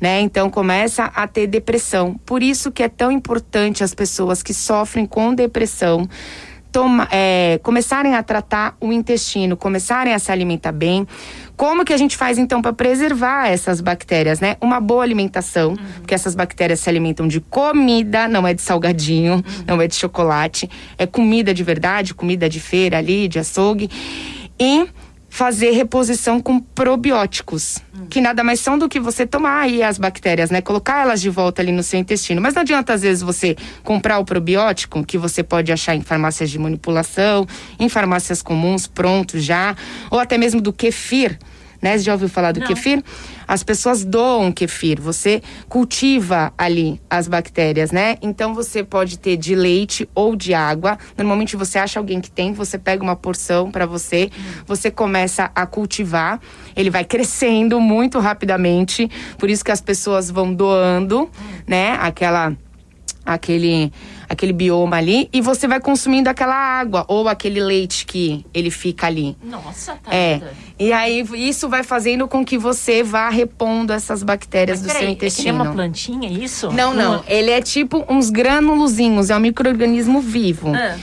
Né? 0.01 0.21
Então 0.21 0.51
começa 0.51 1.05
a 1.05 1.27
ter 1.27 1.47
depressão. 1.47 2.21
Por 2.27 2.43
isso 2.43 2.71
que 2.71 2.83
é 2.83 2.89
tão 2.89 3.11
importante 3.11 3.83
as 3.83 3.95
pessoas 3.95 4.43
que 4.43 4.53
sofrem 4.53 5.07
com 5.07 5.35
depressão 5.35 6.07
toma, 6.71 7.09
é, 7.11 7.59
começarem 7.63 8.15
a 8.15 8.23
tratar 8.23 8.77
o 8.81 8.93
intestino, 8.93 9.57
começarem 9.57 10.13
a 10.13 10.19
se 10.19 10.31
alimentar 10.31 10.73
bem. 10.73 11.07
Como 11.57 11.85
que 11.85 11.93
a 11.93 11.97
gente 11.97 12.17
faz 12.17 12.37
então 12.37 12.61
para 12.61 12.73
preservar 12.73 13.49
essas 13.49 13.81
bactérias, 13.81 14.41
né? 14.41 14.57
Uma 14.61 14.79
boa 14.79 15.03
alimentação, 15.03 15.75
porque 15.97 16.15
essas 16.15 16.35
bactérias 16.35 16.81
se 16.81 16.89
alimentam 16.91 17.27
de 17.27 17.41
comida, 17.41 18.29
não 18.29 18.47
é 18.47 18.53
de 18.53 18.61
salgadinho, 18.61 19.43
não 19.67 19.81
é 19.81 19.87
de 19.87 19.95
chocolate, 19.95 20.69
é 20.99 21.07
comida 21.07 21.55
de 21.55 21.63
verdade, 21.63 22.13
comida 22.13 22.49
de 22.49 22.61
feira 22.61 22.99
ali, 22.99 23.27
de 23.27 23.39
açougue. 23.39 23.89
E 24.59 24.87
fazer 25.37 25.73
reposição 25.73 26.41
com 26.41 26.59
probióticos, 26.59 27.79
que 28.09 28.23
nada 28.23 28.43
mais 28.43 28.59
são 28.59 28.79
do 28.79 28.89
que 28.89 28.99
você 28.99 29.27
tomar 29.27 29.61
aí 29.61 29.83
as 29.83 29.99
bactérias, 29.99 30.51
né? 30.51 30.63
Colocar 30.63 31.03
elas 31.03 31.21
de 31.21 31.29
volta 31.29 31.61
ali 31.61 31.73
no 31.73 31.83
seu 31.83 32.01
intestino. 32.01 32.41
Mas 32.41 32.55
não 32.55 32.63
adianta, 32.63 32.95
às 32.95 33.03
vezes, 33.03 33.23
você 33.23 33.55
comprar 33.85 34.19
o 34.19 34.25
probiótico, 34.25 35.05
que 35.05 35.19
você 35.19 35.43
pode 35.43 35.71
achar 35.71 35.95
em 35.95 36.01
farmácias 36.01 36.49
de 36.49 36.59
manipulação, 36.59 37.47
em 37.79 37.87
farmácias 37.87 38.41
comuns, 38.41 38.87
pronto 38.87 39.39
já, 39.39 39.77
ou 40.11 40.19
até 40.19 40.39
mesmo 40.39 40.59
do 40.59 40.73
kefir. 40.73 41.39
Né? 41.81 41.97
Você 41.97 42.05
já 42.05 42.13
ouviu 42.13 42.29
falar 42.29 42.53
do 42.53 42.61
Não. 42.61 42.67
kefir? 42.67 43.03
As 43.47 43.63
pessoas 43.63 44.05
doam 44.05 44.51
kefir, 44.51 45.01
você 45.01 45.41
cultiva 45.69 46.53
ali 46.59 47.01
as 47.09 47.29
bactérias, 47.29 47.93
né? 47.93 48.17
Então 48.21 48.55
você 48.55 48.83
pode 48.83 49.19
ter 49.19 49.37
de 49.37 49.55
leite 49.55 50.09
ou 50.15 50.35
de 50.35 50.53
água. 50.53 50.99
Normalmente 51.17 51.55
você 51.57 51.79
acha 51.79 52.01
alguém 52.01 52.21
que 52.21 52.31
tem, 52.31 52.53
você 52.53 52.77
pega 52.77 53.03
uma 53.03 53.15
porção 53.15 53.71
para 53.71 53.87
você, 53.87 54.31
você 54.67 54.91
começa 54.91 55.51
a 55.55 55.65
cultivar. 55.65 56.41
Ele 56.75 56.91
vai 56.91 57.05
crescendo 57.07 57.81
muito 57.81 58.19
rapidamente, 58.19 59.09
por 59.39 59.49
isso 59.49 59.65
que 59.65 59.71
as 59.71 59.81
pessoas 59.81 60.31
vão 60.31 60.53
doando, 60.53 61.31
né? 61.67 61.97
Aquela 62.01 62.53
aquele 63.27 63.93
aquele 64.29 64.53
bioma 64.53 64.97
ali 64.97 65.29
e 65.33 65.41
você 65.41 65.69
vai 65.69 65.81
consumindo 65.81 66.29
aquela 66.29 66.55
água 66.55 67.05
ou 67.09 67.29
aquele 67.29 67.61
leite 67.61 68.05
que 68.07 68.45
ele 68.53 68.71
fica 68.71 69.07
ali. 69.07 69.37
Nossa, 69.43 69.95
tá. 70.03 70.15
É. 70.15 70.41
E 70.79 70.93
aí 70.93 71.25
isso 71.35 71.69
vai 71.69 71.83
fazendo 71.83 72.27
com 72.29 72.45
que 72.45 72.59
você 72.59 73.03
vá 73.03 73.29
repondo 73.29 73.93
essas 73.93 74.23
bactérias 74.23 74.83
Mas 74.83 74.93
do 74.93 74.99
seu 74.99 75.09
é 75.09 75.11
intestino. 75.11 75.63
uma 75.63 75.73
plantinha, 75.73 76.29
é 76.29 76.33
isso? 76.33 76.71
Não, 76.73 76.93
não. 76.93 77.25
Ele 77.27 77.51
é 77.51 77.63
tipo 77.63 78.05
uns 78.09 78.31
granulozinhos, 78.31 79.31
é 79.31 79.37
um 79.37 79.41
microorganismo 79.41 80.21
vivo. 80.21 80.73
Ah, 80.75 80.97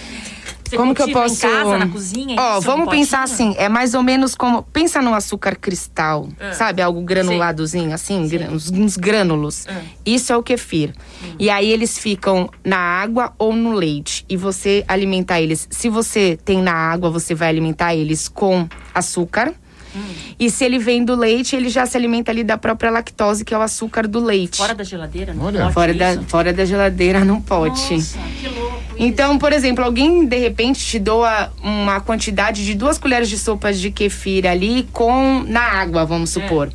você 0.73 0.77
como 0.77 0.93
que 0.95 1.01
eu 1.01 1.09
posso. 1.09 1.35
em 1.45 1.49
casa, 1.49 1.77
na 1.77 1.87
cozinha? 1.87 2.35
Ó, 2.39 2.53
isso, 2.59 2.61
vamos 2.67 2.89
pensar 2.89 3.23
assim, 3.23 3.53
é 3.57 3.67
mais 3.69 3.93
ou 3.93 4.03
menos 4.03 4.35
como. 4.35 4.63
Pensa 4.63 5.01
no 5.01 5.13
açúcar 5.13 5.55
cristal, 5.55 6.27
Ah. 6.39 6.53
sabe? 6.53 6.81
Algo 6.81 7.01
granuladozinho, 7.01 7.93
assim, 7.93 8.27
Sim. 8.27 8.47
uns, 8.49 8.69
uns 8.71 8.97
grânulos. 8.97 9.65
Ah. 9.67 9.81
Isso 10.05 10.31
é 10.33 10.37
o 10.37 10.43
kefir. 10.43 10.93
E 11.39 11.49
aí 11.49 11.69
eles 11.71 11.97
ficam 11.97 12.49
na 12.63 12.77
água 12.77 13.33
ou 13.37 13.53
no 13.55 13.71
leite. 13.73 14.25
E 14.29 14.35
você 14.37 14.83
alimentar 14.87 15.39
eles. 15.41 15.67
Se 15.71 15.89
você 15.89 16.37
tem 16.43 16.61
na 16.61 16.73
água, 16.73 17.09
você 17.09 17.33
vai 17.33 17.49
alimentar 17.49 17.95
eles 17.95 18.27
com 18.27 18.67
açúcar. 18.93 19.53
Hum. 19.95 20.01
E 20.39 20.49
se 20.49 20.65
ele 20.65 20.79
vem 20.79 21.05
do 21.05 21.15
leite, 21.15 21.55
ele 21.55 21.69
já 21.69 21.85
se 21.85 21.95
alimenta 21.95 22.31
ali 22.31 22.43
da 22.43 22.57
própria 22.57 22.89
lactose, 22.89 23.45
que 23.45 23.53
é 23.53 23.57
o 23.57 23.61
açúcar 23.61 24.07
do 24.07 24.19
leite. 24.19 24.57
Fora 24.57 24.73
da 24.73 24.83
geladeira, 24.83 25.35
não 25.35 25.45
Olha. 25.45 25.61
pode 25.61 25.73
Fora 25.75 25.93
da, 25.93 26.13
isso? 26.13 26.23
fora 26.27 26.51
da 26.51 26.65
geladeira 26.65 27.23
não 27.23 27.39
pode. 27.39 27.93
Nossa, 27.93 28.17
que 28.41 28.47
louco. 28.47 28.62
Então, 28.97 29.37
por 29.37 29.51
exemplo, 29.51 29.83
alguém 29.83 30.25
de 30.25 30.37
repente 30.37 30.85
te 30.85 30.99
doa 30.99 31.51
uma 31.61 31.99
quantidade 31.99 32.65
de 32.65 32.73
duas 32.73 32.97
colheres 32.97 33.29
de 33.29 33.37
sopa 33.37 33.73
de 33.73 33.91
kefir 33.91 34.45
ali 34.45 34.87
com 34.91 35.43
na 35.47 35.61
água, 35.61 36.05
vamos 36.05 36.29
É. 36.69 36.73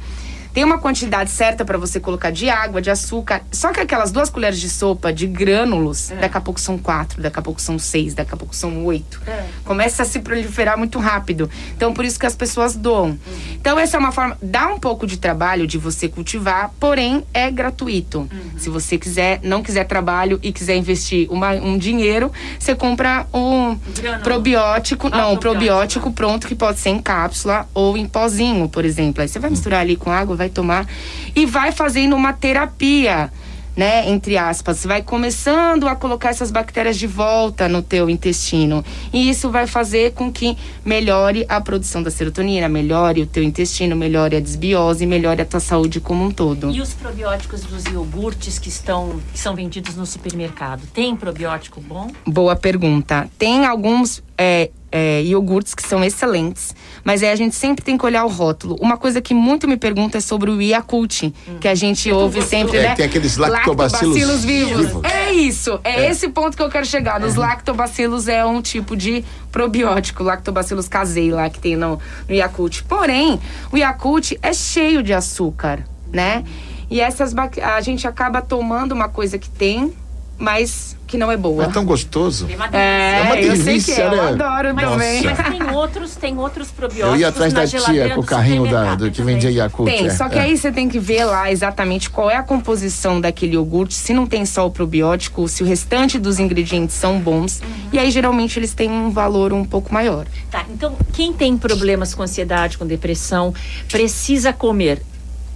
Tem 0.58 0.64
uma 0.64 0.78
quantidade 0.78 1.30
certa 1.30 1.64
para 1.64 1.78
você 1.78 2.00
colocar 2.00 2.32
de 2.32 2.50
água, 2.50 2.82
de 2.82 2.90
açúcar. 2.90 3.42
Só 3.52 3.72
que 3.72 3.78
aquelas 3.78 4.10
duas 4.10 4.28
colheres 4.28 4.58
de 4.58 4.68
sopa 4.68 5.12
de 5.12 5.24
grânulos, 5.24 6.10
é. 6.10 6.16
daqui 6.16 6.36
a 6.36 6.40
pouco 6.40 6.58
são 6.58 6.76
quatro, 6.76 7.22
daqui 7.22 7.38
a 7.38 7.42
pouco 7.42 7.62
são 7.62 7.78
seis, 7.78 8.12
daqui 8.12 8.34
a 8.34 8.36
pouco 8.36 8.56
são 8.56 8.84
oito. 8.84 9.22
É. 9.24 9.44
Começa 9.64 10.02
a 10.02 10.04
se 10.04 10.18
proliferar 10.18 10.76
muito 10.76 10.98
rápido. 10.98 11.48
Então, 11.76 11.94
por 11.94 12.04
isso 12.04 12.18
que 12.18 12.26
as 12.26 12.34
pessoas 12.34 12.74
doam. 12.74 13.10
Uhum. 13.10 13.18
Então, 13.52 13.78
essa 13.78 13.96
é 13.96 14.00
uma 14.00 14.10
forma. 14.10 14.36
Dá 14.42 14.66
um 14.66 14.80
pouco 14.80 15.06
de 15.06 15.16
trabalho 15.16 15.64
de 15.64 15.78
você 15.78 16.08
cultivar, 16.08 16.72
porém 16.80 17.22
é 17.32 17.48
gratuito. 17.52 18.22
Uhum. 18.22 18.58
Se 18.58 18.68
você 18.68 18.98
quiser, 18.98 19.38
não 19.44 19.62
quiser 19.62 19.84
trabalho 19.84 20.40
e 20.42 20.50
quiser 20.50 20.74
investir 20.74 21.30
uma, 21.30 21.52
um 21.52 21.78
dinheiro, 21.78 22.32
você 22.58 22.74
compra 22.74 23.28
um 23.32 23.78
Grânula. 23.94 24.24
probiótico. 24.24 25.08
Ah, 25.12 25.18
não, 25.18 25.34
um 25.34 25.36
probiótico 25.36 26.10
pronto 26.10 26.48
que 26.48 26.56
pode 26.56 26.80
ser 26.80 26.90
em 26.90 27.00
cápsula 27.00 27.68
ou 27.72 27.96
em 27.96 28.06
pozinho, 28.08 28.68
por 28.68 28.84
exemplo. 28.84 29.22
Aí 29.22 29.28
você 29.28 29.38
vai 29.38 29.50
misturar 29.50 29.82
ali 29.82 29.94
com 29.94 30.10
água, 30.10 30.34
vai 30.34 30.47
tomar 30.48 30.86
e 31.34 31.46
vai 31.46 31.72
fazendo 31.72 32.14
uma 32.14 32.32
terapia 32.32 33.30
né, 33.78 34.10
entre 34.10 34.36
aspas, 34.36 34.84
vai 34.84 35.02
começando 35.02 35.86
a 35.86 35.94
colocar 35.94 36.30
essas 36.30 36.50
bactérias 36.50 36.98
de 36.98 37.06
volta 37.06 37.68
no 37.68 37.80
teu 37.80 38.10
intestino. 38.10 38.84
E 39.12 39.30
isso 39.30 39.50
vai 39.50 39.68
fazer 39.68 40.14
com 40.14 40.32
que 40.32 40.58
melhore 40.84 41.46
a 41.48 41.60
produção 41.60 42.02
da 42.02 42.10
serotonina, 42.10 42.68
melhore 42.68 43.22
o 43.22 43.26
teu 43.26 43.40
intestino, 43.40 43.94
melhore 43.94 44.34
a 44.34 44.40
desbiose, 44.40 45.06
melhore 45.06 45.42
a 45.42 45.44
tua 45.44 45.60
saúde 45.60 46.00
como 46.00 46.24
um 46.24 46.30
todo. 46.32 46.72
E 46.72 46.80
os 46.80 46.92
probióticos 46.92 47.60
dos 47.62 47.84
iogurtes 47.84 48.58
que 48.58 48.68
estão 48.68 49.20
que 49.32 49.38
são 49.38 49.54
vendidos 49.54 49.94
no 49.94 50.04
supermercado, 50.04 50.82
tem 50.92 51.14
probiótico 51.14 51.80
bom? 51.80 52.10
Boa 52.26 52.56
pergunta. 52.56 53.30
Tem 53.38 53.64
alguns 53.64 54.24
é, 54.36 54.70
é, 54.90 55.22
iogurtes 55.22 55.74
que 55.74 55.82
são 55.82 56.02
excelentes, 56.02 56.74
mas 57.04 57.22
aí 57.22 57.30
a 57.30 57.36
gente 57.36 57.54
sempre 57.54 57.84
tem 57.84 57.98
que 57.98 58.04
olhar 58.04 58.24
o 58.24 58.28
rótulo. 58.28 58.76
Uma 58.80 58.96
coisa 58.96 59.20
que 59.20 59.34
muito 59.34 59.68
me 59.68 59.76
pergunta 59.76 60.18
é 60.18 60.20
sobre 60.20 60.50
o 60.50 60.60
Yakult, 60.60 61.24
hum. 61.24 61.32
que 61.60 61.68
a 61.68 61.74
gente 61.74 62.10
ouve 62.10 62.42
sempre, 62.42 62.78
é, 62.78 62.82
né? 62.82 62.94
Tem 62.94 63.06
aqueles 63.06 63.36
lactobacilos, 63.36 64.16
lactobacilos 64.16 64.44
vivos. 64.44 64.86
vivos. 64.86 65.04
É 65.04 65.32
isso, 65.32 65.78
é, 65.84 66.04
é, 66.04 66.10
esse 66.10 66.28
ponto 66.28 66.56
que 66.56 66.62
eu 66.62 66.70
quero 66.70 66.86
chegar. 66.86 67.22
Os 67.22 67.34
lactobacilos 67.34 68.28
é 68.28 68.44
um 68.44 68.62
tipo 68.62 68.96
de 68.96 69.24
probiótico, 69.52 70.22
lactobacilos 70.22 70.88
casei 70.88 71.30
lá 71.30 71.48
que 71.50 71.58
tem 71.58 71.76
no, 71.76 71.98
no 72.28 72.34
Yakult. 72.34 72.82
Porém, 72.84 73.40
o 73.70 73.76
Yakult 73.76 74.32
é 74.42 74.52
cheio 74.52 75.02
de 75.02 75.12
açúcar, 75.12 75.84
né? 76.12 76.44
E 76.90 77.00
essas 77.00 77.34
a 77.36 77.80
gente 77.82 78.08
acaba 78.08 78.40
tomando 78.40 78.92
uma 78.92 79.08
coisa 79.08 79.38
que 79.38 79.50
tem, 79.50 79.92
mas 80.38 80.96
que 81.08 81.16
não 81.16 81.32
é 81.32 81.36
boa. 81.36 81.64
É 81.64 81.68
tão 81.68 81.84
gostoso. 81.86 82.46
É, 82.70 83.20
é 83.20 83.22
uma 83.22 83.34
delícia, 83.34 83.72
eu 83.72 83.80
sei 83.80 83.80
que 83.80 84.00
é, 84.00 84.10
né? 84.10 84.16
eu 84.16 84.22
adoro 84.22 84.74
mas, 84.74 84.88
também. 84.90 85.22
Mas 85.24 85.48
tem 85.48 85.74
outros, 85.74 86.16
tem 86.16 86.38
outros 86.38 86.70
probióticos. 86.70 87.14
Eu 87.14 87.20
ia 87.20 87.28
atrás 87.28 87.52
da 87.52 87.66
tia 87.66 88.14
com 88.14 88.20
o 88.20 88.24
carrinho 88.24 88.70
da, 88.70 88.94
do 88.94 89.10
que 89.10 89.22
vendia 89.22 89.50
Yakult. 89.50 89.90
Tem, 89.90 90.06
é, 90.06 90.10
só 90.10 90.28
que 90.28 90.38
é. 90.38 90.42
aí 90.42 90.56
você 90.56 90.70
tem 90.70 90.86
que 90.86 90.98
ver 90.98 91.24
lá 91.24 91.50
exatamente 91.50 92.10
qual 92.10 92.30
é 92.30 92.36
a 92.36 92.42
composição 92.42 93.18
daquele 93.20 93.54
iogurte, 93.54 93.94
se 93.94 94.12
não 94.12 94.26
tem 94.26 94.44
só 94.44 94.66
o 94.66 94.70
probiótico, 94.70 95.48
se 95.48 95.62
o 95.62 95.66
restante 95.66 96.18
dos 96.18 96.38
ingredientes 96.38 96.94
são 96.94 97.18
bons. 97.18 97.60
Uhum. 97.60 97.68
E 97.94 97.98
aí 97.98 98.10
geralmente 98.10 98.58
eles 98.58 98.74
têm 98.74 98.90
um 98.90 99.10
valor 99.10 99.54
um 99.54 99.64
pouco 99.64 99.92
maior. 99.92 100.26
Tá, 100.50 100.66
então 100.68 100.94
quem 101.14 101.32
tem 101.32 101.56
problemas 101.56 102.14
com 102.14 102.22
ansiedade, 102.22 102.76
com 102.76 102.86
depressão, 102.86 103.54
precisa 103.88 104.52
comer 104.52 105.02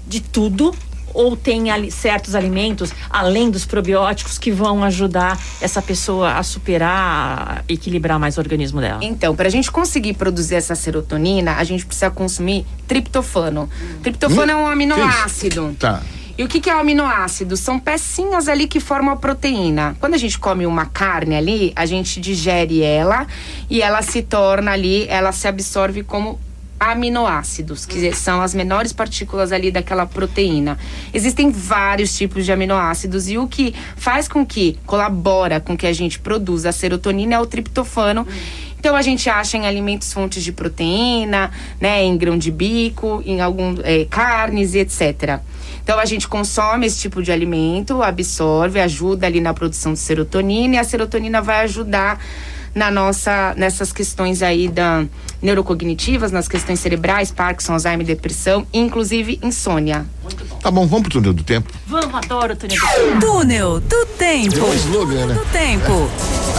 de 0.06 0.20
tudo 0.20 0.74
ou 1.14 1.36
tem 1.36 1.70
ali 1.70 1.90
certos 1.90 2.34
alimentos, 2.34 2.92
além 3.08 3.50
dos 3.50 3.64
probióticos, 3.64 4.38
que 4.38 4.50
vão 4.50 4.82
ajudar 4.84 5.38
essa 5.60 5.80
pessoa 5.80 6.34
a 6.34 6.42
superar, 6.42 7.64
a 7.68 7.72
equilibrar 7.72 8.18
mais 8.18 8.36
o 8.36 8.40
organismo 8.40 8.80
dela? 8.80 9.00
Então, 9.02 9.34
para 9.34 9.48
a 9.48 9.50
gente 9.50 9.70
conseguir 9.70 10.14
produzir 10.14 10.56
essa 10.56 10.74
serotonina, 10.74 11.56
a 11.56 11.64
gente 11.64 11.84
precisa 11.84 12.10
consumir 12.10 12.66
triptofano. 12.86 13.62
Hum. 13.62 13.98
Triptofano 14.02 14.52
hum? 14.52 14.56
é 14.56 14.62
um 14.62 14.66
aminoácido. 14.66 15.76
Tá. 15.78 16.02
E 16.36 16.42
o 16.42 16.48
que, 16.48 16.60
que 16.60 16.70
é 16.70 16.74
o 16.74 16.78
aminoácido? 16.78 17.56
São 17.56 17.78
pecinhas 17.78 18.48
ali 18.48 18.66
que 18.66 18.80
formam 18.80 19.12
a 19.12 19.16
proteína. 19.16 19.96
Quando 20.00 20.14
a 20.14 20.18
gente 20.18 20.38
come 20.38 20.64
uma 20.64 20.86
carne 20.86 21.36
ali, 21.36 21.72
a 21.76 21.84
gente 21.84 22.20
digere 22.20 22.82
ela 22.82 23.26
e 23.68 23.82
ela 23.82 24.00
se 24.02 24.22
torna 24.22 24.72
ali, 24.72 25.06
ela 25.08 25.30
se 25.30 25.46
absorve 25.46 26.02
como 26.02 26.40
aminoácidos, 26.90 27.86
que 27.86 28.12
são 28.12 28.42
as 28.42 28.52
menores 28.52 28.92
partículas 28.92 29.52
ali 29.52 29.70
daquela 29.70 30.04
proteína. 30.04 30.76
Existem 31.14 31.50
vários 31.50 32.16
tipos 32.16 32.44
de 32.44 32.50
aminoácidos 32.50 33.28
e 33.28 33.38
o 33.38 33.46
que 33.46 33.72
faz 33.96 34.26
com 34.26 34.44
que 34.44 34.76
colabora 34.84 35.60
com 35.60 35.76
que 35.76 35.86
a 35.86 35.92
gente 35.92 36.18
produza 36.18 36.70
a 36.70 36.72
serotonina 36.72 37.36
é 37.36 37.40
o 37.40 37.46
triptofano. 37.46 38.26
Então 38.78 38.96
a 38.96 39.02
gente 39.02 39.30
acha 39.30 39.56
em 39.56 39.64
alimentos 39.64 40.12
fontes 40.12 40.42
de 40.42 40.50
proteína, 40.50 41.52
né, 41.80 42.02
em 42.02 42.16
grão 42.16 42.36
de 42.36 42.50
bico, 42.50 43.22
em 43.24 43.40
algum 43.40 43.76
é, 43.84 44.06
carnes 44.06 44.74
etc. 44.74 45.38
Então 45.84 46.00
a 46.00 46.04
gente 46.04 46.26
consome 46.26 46.86
esse 46.86 46.98
tipo 46.98 47.22
de 47.22 47.30
alimento, 47.30 48.02
absorve, 48.02 48.80
ajuda 48.80 49.28
ali 49.28 49.40
na 49.40 49.54
produção 49.54 49.92
de 49.92 50.00
serotonina 50.00 50.74
e 50.74 50.78
a 50.78 50.84
serotonina 50.84 51.40
vai 51.40 51.62
ajudar 51.62 52.18
na 52.74 52.90
nossa 52.90 53.54
nessas 53.56 53.92
questões 53.92 54.42
aí 54.42 54.68
da 54.68 55.04
neurocognitivas, 55.40 56.30
nas 56.30 56.46
questões 56.46 56.78
cerebrais, 56.80 57.30
Parkinson, 57.30 57.72
Alzheimer, 57.72 58.06
depressão, 58.06 58.66
inclusive 58.72 59.40
insônia. 59.42 60.06
Muito 60.22 60.44
bom. 60.44 60.56
Tá 60.56 60.70
bom, 60.70 60.86
vamos 60.86 61.08
pro 61.08 61.12
túnel 61.12 61.32
do 61.32 61.42
tempo. 61.42 61.72
Vamos, 61.86 62.14
adoro 62.14 62.52
o 62.52 62.56
túnel 62.56 62.78
do 62.78 62.86
tempo. 62.86 63.20
Túnel 63.20 63.80
do 63.80 64.06
tempo. 64.16 64.50
Virou 64.50 64.70
um 64.70 64.74
slogan, 64.74 65.26
né? 65.26 65.34
Do 65.34 65.44
tempo. 65.46 66.10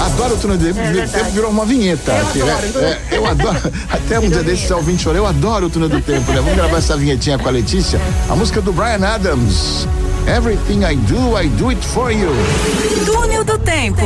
Adoro 0.06 0.36
o 0.36 0.38
túnel 0.38 0.58
do 0.58 0.66
tempo. 0.66 0.80
É 0.80 1.08
tempo 1.08 1.32
virou 1.32 1.50
uma 1.50 1.66
vinheta 1.66 2.12
eu 2.12 2.28
aqui, 2.28 2.40
né? 2.40 2.52
adoro, 2.52 2.82
né? 2.82 3.00
É, 3.10 3.18
eu 3.18 3.26
adoro. 3.26 3.60
Até 3.90 4.20
um 4.20 4.30
dia 4.30 4.44
desses, 4.44 4.70
ouvinte 4.72 5.04
chorou. 5.04 5.18
Eu 5.20 5.26
adoro 5.26 5.68
o 5.68 5.70
túnel 5.70 5.90
do 5.90 6.02
tempo, 6.02 6.30
né? 6.32 6.42
Vamos 6.42 6.56
gravar 6.56 6.78
essa 6.78 6.98
vinhetinha 6.98 7.40
com 7.40 7.48
a 7.48 7.52
Letícia. 7.52 8.00
A 8.30 8.36
música 8.36 8.62
do 8.62 8.74
Brian 8.74 9.06
Adams. 9.06 9.88
Everything 10.28 10.84
I 10.84 10.96
do, 10.96 11.38
I 11.38 11.50
do 11.50 11.70
it 11.70 11.86
for 11.86 12.12
you. 12.12 12.30
Túnel 13.06 13.44
do 13.44 13.58
tempo. 13.60 14.02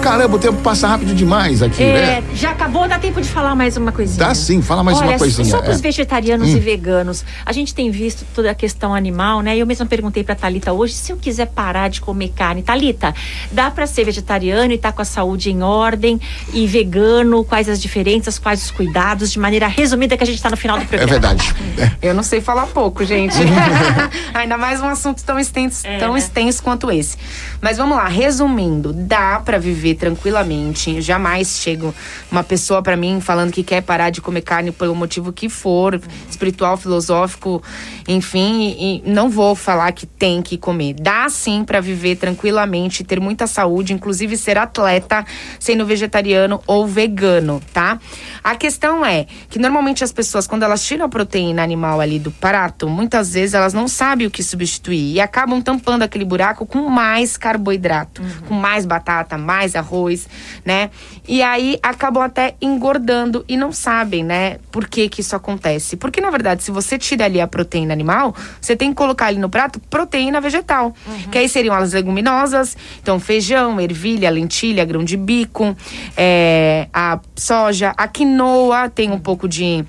Caramba, 0.00 0.36
o 0.36 0.38
tempo 0.38 0.60
passa 0.62 0.86
rápido 0.88 1.14
demais 1.14 1.62
aqui, 1.62 1.82
é, 1.82 1.92
né? 1.92 2.24
Já 2.34 2.50
acabou, 2.50 2.88
dá 2.88 2.98
tempo 2.98 3.20
de 3.20 3.28
falar 3.28 3.54
mais 3.54 3.76
uma 3.76 3.92
coisinha. 3.92 4.18
Dá 4.18 4.34
sim, 4.34 4.62
fala 4.62 4.82
mais 4.82 4.98
Olha, 4.98 5.10
uma 5.10 5.18
coisinha. 5.18 5.48
Só 5.48 5.60
para 5.60 5.72
os 5.72 5.78
é. 5.78 5.82
vegetarianos 5.82 6.48
hum. 6.48 6.56
e 6.56 6.60
veganos, 6.60 7.24
a 7.44 7.52
gente 7.52 7.74
tem 7.74 7.90
visto 7.90 8.24
toda 8.34 8.50
a 8.50 8.54
questão 8.54 8.94
animal, 8.94 9.40
né? 9.40 9.56
Eu 9.56 9.66
mesma 9.66 9.86
perguntei 9.86 10.22
para 10.22 10.34
Talita 10.34 10.72
hoje 10.72 10.94
se 10.94 11.12
eu 11.12 11.16
quiser 11.16 11.46
parar 11.46 11.88
de 11.88 12.00
comer 12.00 12.28
carne, 12.28 12.62
Talita, 12.62 13.14
dá 13.50 13.70
para 13.70 13.86
ser 13.86 14.04
vegetariano 14.04 14.72
e 14.72 14.76
estar 14.76 14.90
tá 14.90 14.96
com 14.96 15.02
a 15.02 15.04
saúde 15.04 15.50
em 15.50 15.62
ordem 15.62 16.20
e 16.52 16.66
vegano, 16.66 17.44
quais 17.44 17.68
as 17.68 17.80
diferenças, 17.80 18.38
quais 18.38 18.64
os 18.64 18.70
cuidados, 18.70 19.32
de 19.32 19.38
maneira 19.38 19.66
resumida 19.66 20.16
que 20.16 20.22
a 20.22 20.26
gente 20.26 20.36
está 20.36 20.50
no 20.50 20.56
final 20.56 20.78
do 20.78 20.84
é 20.84 20.86
programa. 20.86 21.10
É 21.10 21.12
verdade. 21.12 21.54
Eu 22.00 22.14
não 22.14 22.22
sei 22.22 22.40
falar 22.40 22.66
pouco, 22.66 23.04
gente. 23.04 23.36
Ainda 24.34 24.56
mais 24.56 24.80
um 24.80 24.86
assunto 24.86 25.22
tão 25.24 25.38
extenso, 25.38 25.86
é, 25.86 25.98
tão 25.98 26.12
né? 26.12 26.18
extenso 26.18 26.62
quanto 26.62 26.90
esse. 26.90 27.16
Mas 27.60 27.76
vamos 27.76 27.96
lá, 27.96 28.06
resumindo, 28.06 28.92
dá 28.92 29.40
para 29.40 29.58
viver 29.58 29.87
tranquilamente. 29.94 31.00
Jamais 31.00 31.58
chega 31.60 31.92
uma 32.30 32.42
pessoa 32.42 32.82
para 32.82 32.96
mim 32.96 33.20
falando 33.20 33.52
que 33.52 33.62
quer 33.62 33.82
parar 33.82 34.10
de 34.10 34.20
comer 34.20 34.42
carne 34.42 34.72
pelo 34.72 34.94
motivo 34.94 35.32
que 35.32 35.48
for, 35.48 36.00
espiritual, 36.28 36.76
filosófico, 36.76 37.62
enfim, 38.06 38.76
e 38.78 39.02
não 39.06 39.28
vou 39.28 39.54
falar 39.54 39.92
que 39.92 40.06
tem 40.06 40.42
que 40.42 40.56
comer. 40.56 40.94
Dá 40.94 41.28
sim 41.28 41.64
para 41.64 41.80
viver 41.80 42.16
tranquilamente, 42.16 43.04
ter 43.04 43.20
muita 43.20 43.46
saúde, 43.46 43.92
inclusive 43.92 44.36
ser 44.36 44.58
atleta, 44.58 45.24
sendo 45.58 45.84
vegetariano 45.84 46.60
ou 46.66 46.86
vegano, 46.86 47.60
tá? 47.72 47.98
A 48.42 48.54
questão 48.54 49.04
é 49.04 49.26
que 49.48 49.58
normalmente 49.58 50.04
as 50.04 50.12
pessoas, 50.12 50.46
quando 50.46 50.62
elas 50.62 50.84
tiram 50.84 51.06
a 51.06 51.08
proteína 51.08 51.62
animal 51.62 52.00
ali 52.00 52.18
do 52.18 52.30
prato, 52.30 52.88
muitas 52.88 53.34
vezes 53.34 53.54
elas 53.54 53.74
não 53.74 53.88
sabem 53.88 54.26
o 54.26 54.30
que 54.30 54.42
substituir 54.42 55.14
e 55.14 55.20
acabam 55.20 55.60
tampando 55.60 56.02
aquele 56.02 56.24
buraco 56.24 56.66
com 56.66 56.88
mais 56.88 57.36
carboidrato, 57.36 58.22
uhum. 58.22 58.28
com 58.48 58.54
mais 58.54 58.86
batata, 58.86 59.36
mais 59.36 59.74
arroz, 59.78 60.28
né? 60.64 60.90
E 61.26 61.42
aí 61.42 61.78
acabam 61.82 62.22
até 62.22 62.54
engordando 62.60 63.44
e 63.48 63.56
não 63.56 63.72
sabem, 63.72 64.24
né, 64.24 64.58
por 64.70 64.88
que 64.88 65.08
que 65.08 65.20
isso 65.20 65.34
acontece. 65.34 65.96
Porque 65.96 66.20
na 66.20 66.30
verdade, 66.30 66.62
se 66.62 66.70
você 66.70 66.98
tira 66.98 67.24
ali 67.24 67.40
a 67.40 67.46
proteína 67.46 67.92
animal, 67.92 68.34
você 68.60 68.76
tem 68.76 68.90
que 68.90 68.96
colocar 68.96 69.26
ali 69.26 69.38
no 69.38 69.48
prato 69.48 69.80
proteína 69.90 70.40
vegetal, 70.40 70.94
uhum. 71.06 71.30
que 71.30 71.38
aí 71.38 71.48
seriam 71.48 71.74
as 71.74 71.92
leguminosas, 71.92 72.76
então 73.02 73.18
feijão, 73.18 73.80
ervilha, 73.80 74.30
lentilha, 74.30 74.84
grão 74.84 75.04
de 75.04 75.16
bico, 75.16 75.76
é, 76.16 76.88
a 76.92 77.20
soja, 77.34 77.94
a 77.96 78.08
quinoa 78.08 78.88
tem 78.88 79.10
um 79.10 79.18
pouco 79.18 79.48
de 79.48 79.84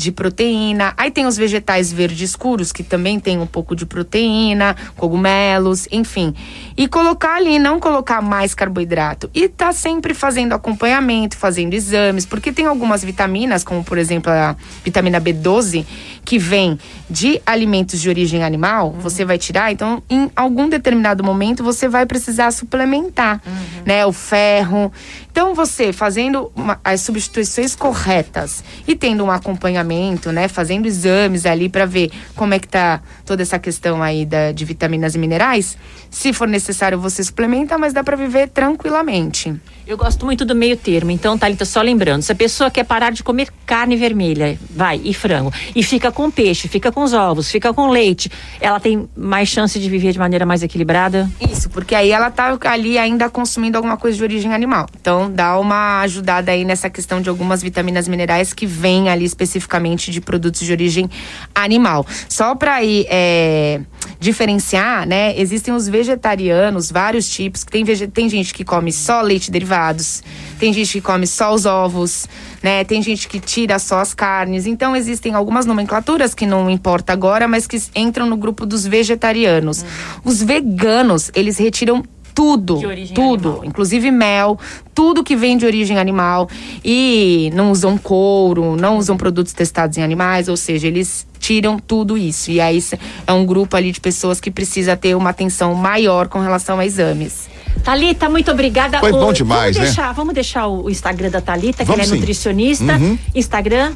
de 0.00 0.10
proteína. 0.10 0.94
Aí 0.96 1.10
tem 1.10 1.26
os 1.26 1.36
vegetais 1.36 1.92
verdes 1.92 2.30
escuros, 2.30 2.72
que 2.72 2.82
também 2.82 3.20
tem 3.20 3.38
um 3.38 3.46
pouco 3.46 3.76
de 3.76 3.84
proteína, 3.84 4.74
cogumelos, 4.96 5.86
enfim. 5.92 6.34
E 6.76 6.88
colocar 6.88 7.36
ali, 7.36 7.58
não 7.58 7.78
colocar 7.78 8.22
mais 8.22 8.54
carboidrato. 8.54 9.30
E 9.34 9.48
tá 9.48 9.72
sempre 9.72 10.14
fazendo 10.14 10.54
acompanhamento, 10.54 11.36
fazendo 11.36 11.74
exames, 11.74 12.24
porque 12.24 12.50
tem 12.50 12.66
algumas 12.66 13.04
vitaminas, 13.04 13.62
como 13.62 13.84
por 13.84 13.98
exemplo 13.98 14.32
a 14.32 14.56
vitamina 14.82 15.20
B12, 15.20 15.84
que 16.24 16.38
vem 16.38 16.78
de 17.08 17.40
alimentos 17.44 18.00
de 18.00 18.08
origem 18.08 18.42
animal, 18.42 18.88
uhum. 18.88 19.00
você 19.00 19.24
vai 19.24 19.36
tirar, 19.36 19.72
então 19.72 20.02
em 20.08 20.30
algum 20.36 20.68
determinado 20.68 21.24
momento 21.24 21.62
você 21.62 21.88
vai 21.88 22.06
precisar 22.06 22.50
suplementar, 22.52 23.40
uhum. 23.44 23.82
né, 23.84 24.06
o 24.06 24.12
ferro. 24.12 24.92
Então 25.30 25.54
você 25.54 25.92
fazendo 25.92 26.50
uma, 26.54 26.80
as 26.84 27.00
substituições 27.00 27.74
corretas 27.74 28.62
e 28.86 28.94
tendo 28.94 29.24
um 29.24 29.30
acompanhamento 29.30 29.89
né? 30.32 30.48
Fazendo 30.48 30.86
exames 30.86 31.44
ali 31.44 31.68
para 31.68 31.84
ver 31.84 32.10
como 32.36 32.54
é 32.54 32.58
que 32.58 32.68
tá 32.68 33.00
toda 33.24 33.42
essa 33.42 33.58
questão 33.58 34.02
aí 34.02 34.24
da, 34.24 34.52
de 34.52 34.64
vitaminas 34.64 35.14
e 35.14 35.18
minerais. 35.18 35.76
Se 36.10 36.32
for 36.32 36.48
necessário, 36.48 36.98
você 36.98 37.22
suplementa, 37.22 37.76
mas 37.78 37.92
dá 37.92 38.02
para 38.02 38.16
viver 38.16 38.48
tranquilamente. 38.48 39.54
Eu 39.86 39.96
gosto 39.96 40.24
muito 40.24 40.44
do 40.44 40.54
meio 40.54 40.76
termo. 40.76 41.10
Então, 41.10 41.36
Thalita, 41.36 41.64
só 41.64 41.82
lembrando, 41.82 42.22
se 42.22 42.30
a 42.30 42.34
pessoa 42.34 42.70
quer 42.70 42.84
parar 42.84 43.10
de 43.10 43.24
comer 43.24 43.48
carne 43.66 43.96
vermelha, 43.96 44.56
vai, 44.70 45.00
e 45.02 45.12
frango, 45.12 45.52
e 45.74 45.82
fica 45.82 46.12
com 46.12 46.30
peixe, 46.30 46.68
fica 46.68 46.92
com 46.92 47.02
os 47.02 47.12
ovos, 47.12 47.50
fica 47.50 47.74
com 47.74 47.88
leite, 47.88 48.30
ela 48.60 48.78
tem 48.78 49.08
mais 49.16 49.48
chance 49.48 49.78
de 49.78 49.90
viver 49.90 50.12
de 50.12 50.18
maneira 50.18 50.46
mais 50.46 50.62
equilibrada? 50.62 51.28
Isso, 51.40 51.68
porque 51.70 51.94
aí 51.94 52.12
ela 52.12 52.30
tá 52.30 52.56
ali 52.66 52.98
ainda 52.98 53.28
consumindo 53.28 53.76
alguma 53.76 53.96
coisa 53.96 54.16
de 54.16 54.22
origem 54.22 54.54
animal. 54.54 54.86
Então, 55.00 55.30
dá 55.30 55.58
uma 55.58 56.00
ajudada 56.02 56.52
aí 56.52 56.64
nessa 56.64 56.88
questão 56.88 57.20
de 57.20 57.28
algumas 57.28 57.60
vitaminas 57.60 58.06
minerais 58.06 58.52
que 58.52 58.66
vêm 58.66 59.08
ali 59.08 59.24
especificamente 59.24 59.69
de 60.10 60.20
produtos 60.20 60.60
de 60.60 60.72
origem 60.72 61.08
animal. 61.54 62.06
Só 62.28 62.54
para 62.54 62.74
aí 62.74 63.06
é, 63.08 63.80
diferenciar, 64.18 65.06
né? 65.06 65.38
Existem 65.38 65.72
os 65.72 65.88
vegetarianos, 65.88 66.90
vários 66.90 67.28
tipos. 67.28 67.64
Tem, 67.64 67.84
tem 67.84 68.28
gente 68.28 68.52
que 68.52 68.64
come 68.64 68.92
só 68.92 69.22
leite 69.22 69.50
derivados, 69.50 70.22
tem 70.58 70.72
gente 70.72 70.92
que 70.92 71.00
come 71.00 71.26
só 71.26 71.54
os 71.54 71.64
ovos, 71.64 72.28
né? 72.62 72.84
Tem 72.84 73.02
gente 73.02 73.28
que 73.28 73.40
tira 73.40 73.78
só 73.78 74.00
as 74.00 74.12
carnes. 74.12 74.66
Então 74.66 74.94
existem 74.94 75.34
algumas 75.34 75.64
nomenclaturas 75.64 76.34
que 76.34 76.46
não 76.46 76.68
importa 76.68 77.12
agora, 77.12 77.48
mas 77.48 77.66
que 77.66 77.80
entram 77.94 78.26
no 78.26 78.36
grupo 78.36 78.66
dos 78.66 78.86
vegetarianos. 78.86 79.82
Uhum. 79.82 79.88
Os 80.24 80.42
veganos, 80.42 81.30
eles 81.34 81.58
retiram 81.58 82.04
tudo, 82.40 82.80
tudo, 83.14 83.48
animal. 83.48 83.64
inclusive 83.66 84.10
mel, 84.10 84.58
tudo 84.94 85.22
que 85.22 85.36
vem 85.36 85.58
de 85.58 85.66
origem 85.66 85.98
animal 85.98 86.48
e 86.82 87.50
não 87.52 87.70
usam 87.70 87.98
couro, 87.98 88.76
não 88.76 88.96
usam 88.96 89.14
produtos 89.14 89.52
testados 89.52 89.98
em 89.98 90.02
animais, 90.02 90.48
ou 90.48 90.56
seja, 90.56 90.86
eles 90.86 91.26
tiram 91.38 91.78
tudo 91.78 92.16
isso. 92.16 92.50
E 92.50 92.58
aí 92.58 92.82
é 93.26 93.32
um 93.34 93.44
grupo 93.44 93.76
ali 93.76 93.92
de 93.92 94.00
pessoas 94.00 94.40
que 94.40 94.50
precisa 94.50 94.96
ter 94.96 95.14
uma 95.14 95.28
atenção 95.28 95.74
maior 95.74 96.28
com 96.28 96.40
relação 96.40 96.78
a 96.78 96.86
exames. 96.86 97.46
Talita, 97.84 98.26
muito 98.30 98.50
obrigada. 98.50 99.00
Foi 99.00 99.12
bom 99.12 99.34
demais, 99.34 99.76
vamos 99.76 99.76
né? 99.76 99.84
Deixar, 99.84 100.12
vamos 100.14 100.32
deixar 100.32 100.66
o 100.66 100.88
Instagram 100.88 101.28
da 101.28 101.42
Talita, 101.42 101.84
que 101.84 101.92
ela 101.92 102.00
é 102.00 102.06
sim. 102.06 102.14
nutricionista. 102.14 102.96
Uhum. 102.96 103.18
Instagram 103.34 103.92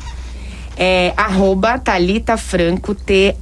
é 0.77 1.13
arroba 1.17 1.79
Thalita 1.79 2.37
Franco, 2.37 2.95
T-H-A-L-Y-T-A, 2.95 3.39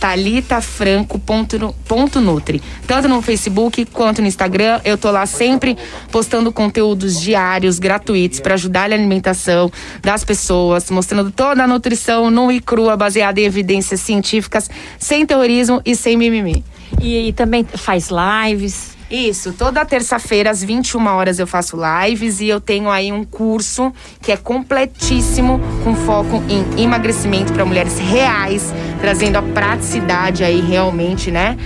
Thalita 0.00 0.60
Franco 0.60 1.18
ponto, 1.18 1.74
ponto 1.86 2.20
Nutri. 2.20 2.62
Tanto 2.86 3.08
no 3.08 3.20
Facebook 3.20 3.84
quanto 3.86 4.22
no 4.22 4.28
Instagram, 4.28 4.80
eu 4.84 4.96
tô 4.96 5.10
lá 5.10 5.26
sempre 5.26 5.76
postando 6.10 6.52
conteúdos 6.52 7.20
diários, 7.20 7.78
gratuitos, 7.78 8.40
para 8.40 8.54
ajudar 8.54 8.88
na 8.88 8.94
alimentação 8.94 9.70
das 10.00 10.24
pessoas, 10.24 10.90
mostrando 10.90 11.30
toda 11.30 11.64
a 11.64 11.66
nutrição 11.66 12.30
nua 12.30 12.54
e 12.54 12.60
crua, 12.60 12.96
baseada 12.96 13.40
em 13.40 13.44
evidências 13.44 14.00
científicas, 14.00 14.70
sem 14.98 15.26
terrorismo 15.26 15.80
e 15.84 15.96
sem 15.96 16.16
mimimi. 16.16 16.64
E, 17.00 17.28
e 17.28 17.32
também 17.32 17.64
faz 17.64 18.08
lives. 18.10 18.93
Isso, 19.10 19.52
toda 19.52 19.84
terça-feira 19.84 20.50
às 20.50 20.62
21 20.62 21.06
horas 21.06 21.38
eu 21.38 21.46
faço 21.46 21.76
lives 21.76 22.40
e 22.40 22.48
eu 22.48 22.60
tenho 22.60 22.90
aí 22.90 23.12
um 23.12 23.22
curso 23.22 23.92
que 24.20 24.32
é 24.32 24.36
completíssimo 24.36 25.60
com 25.84 25.94
foco 25.94 26.42
em 26.48 26.82
emagrecimento 26.82 27.52
para 27.52 27.64
mulheres 27.64 27.98
reais, 27.98 28.72
trazendo 29.00 29.36
a 29.36 29.42
praticidade 29.42 30.42
aí 30.42 30.60
realmente, 30.60 31.30
né? 31.30 31.58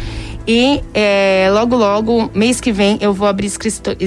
E 0.46 0.82
é, 0.94 1.48
logo, 1.52 1.76
logo, 1.76 2.30
mês 2.34 2.60
que 2.60 2.72
vem, 2.72 2.98
eu 3.00 3.12
vou 3.12 3.28
abrir 3.28 3.52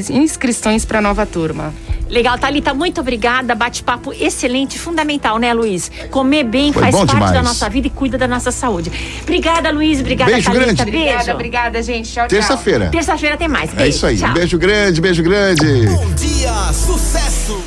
inscrições 0.10 0.84
para 0.84 1.00
nova 1.00 1.26
turma. 1.26 1.72
Legal, 2.12 2.38
Thalita, 2.38 2.74
muito 2.74 3.00
obrigada. 3.00 3.56
Bate-papo 3.56 4.12
excelente, 4.13 4.78
fundamental, 4.78 5.39
né, 5.39 5.54
Luiz? 5.54 5.89
Comer 6.12 6.43
bem 6.43 6.74
Foi 6.74 6.84
faz 6.84 6.95
parte 6.95 7.13
demais. 7.13 7.32
da 7.32 7.41
nossa 7.41 7.69
vida 7.69 7.88
e 7.88 7.89
cuida 7.89 8.17
da 8.17 8.28
nossa 8.28 8.52
saúde. 8.52 8.91
Obrigada, 9.21 9.71
Luiz. 9.71 10.02
Obrigada, 10.02 10.30
beijo 10.30 10.52
Thalita. 10.52 10.65
Grande. 10.65 10.91
Beijo. 10.91 11.06
Obrigada, 11.08 11.34
obrigada, 11.34 11.82
gente. 11.82 12.12
Tchau, 12.12 12.28
tchau. 12.28 12.38
Terça-feira. 12.38 12.89
Terça-feira 12.89 13.38
tem 13.38 13.47
mais. 13.47 13.71
É 13.71 13.76
Beijo. 13.78 13.89
isso 13.95 14.06
aí. 14.06 14.17
Tchau. 14.17 14.34
Beijo 14.34 14.58
grande, 14.58 15.00
beijo 15.00 15.24
grande. 15.24 15.88
Bom 15.88 16.13
dia, 16.15 16.52
sucesso! 16.74 17.63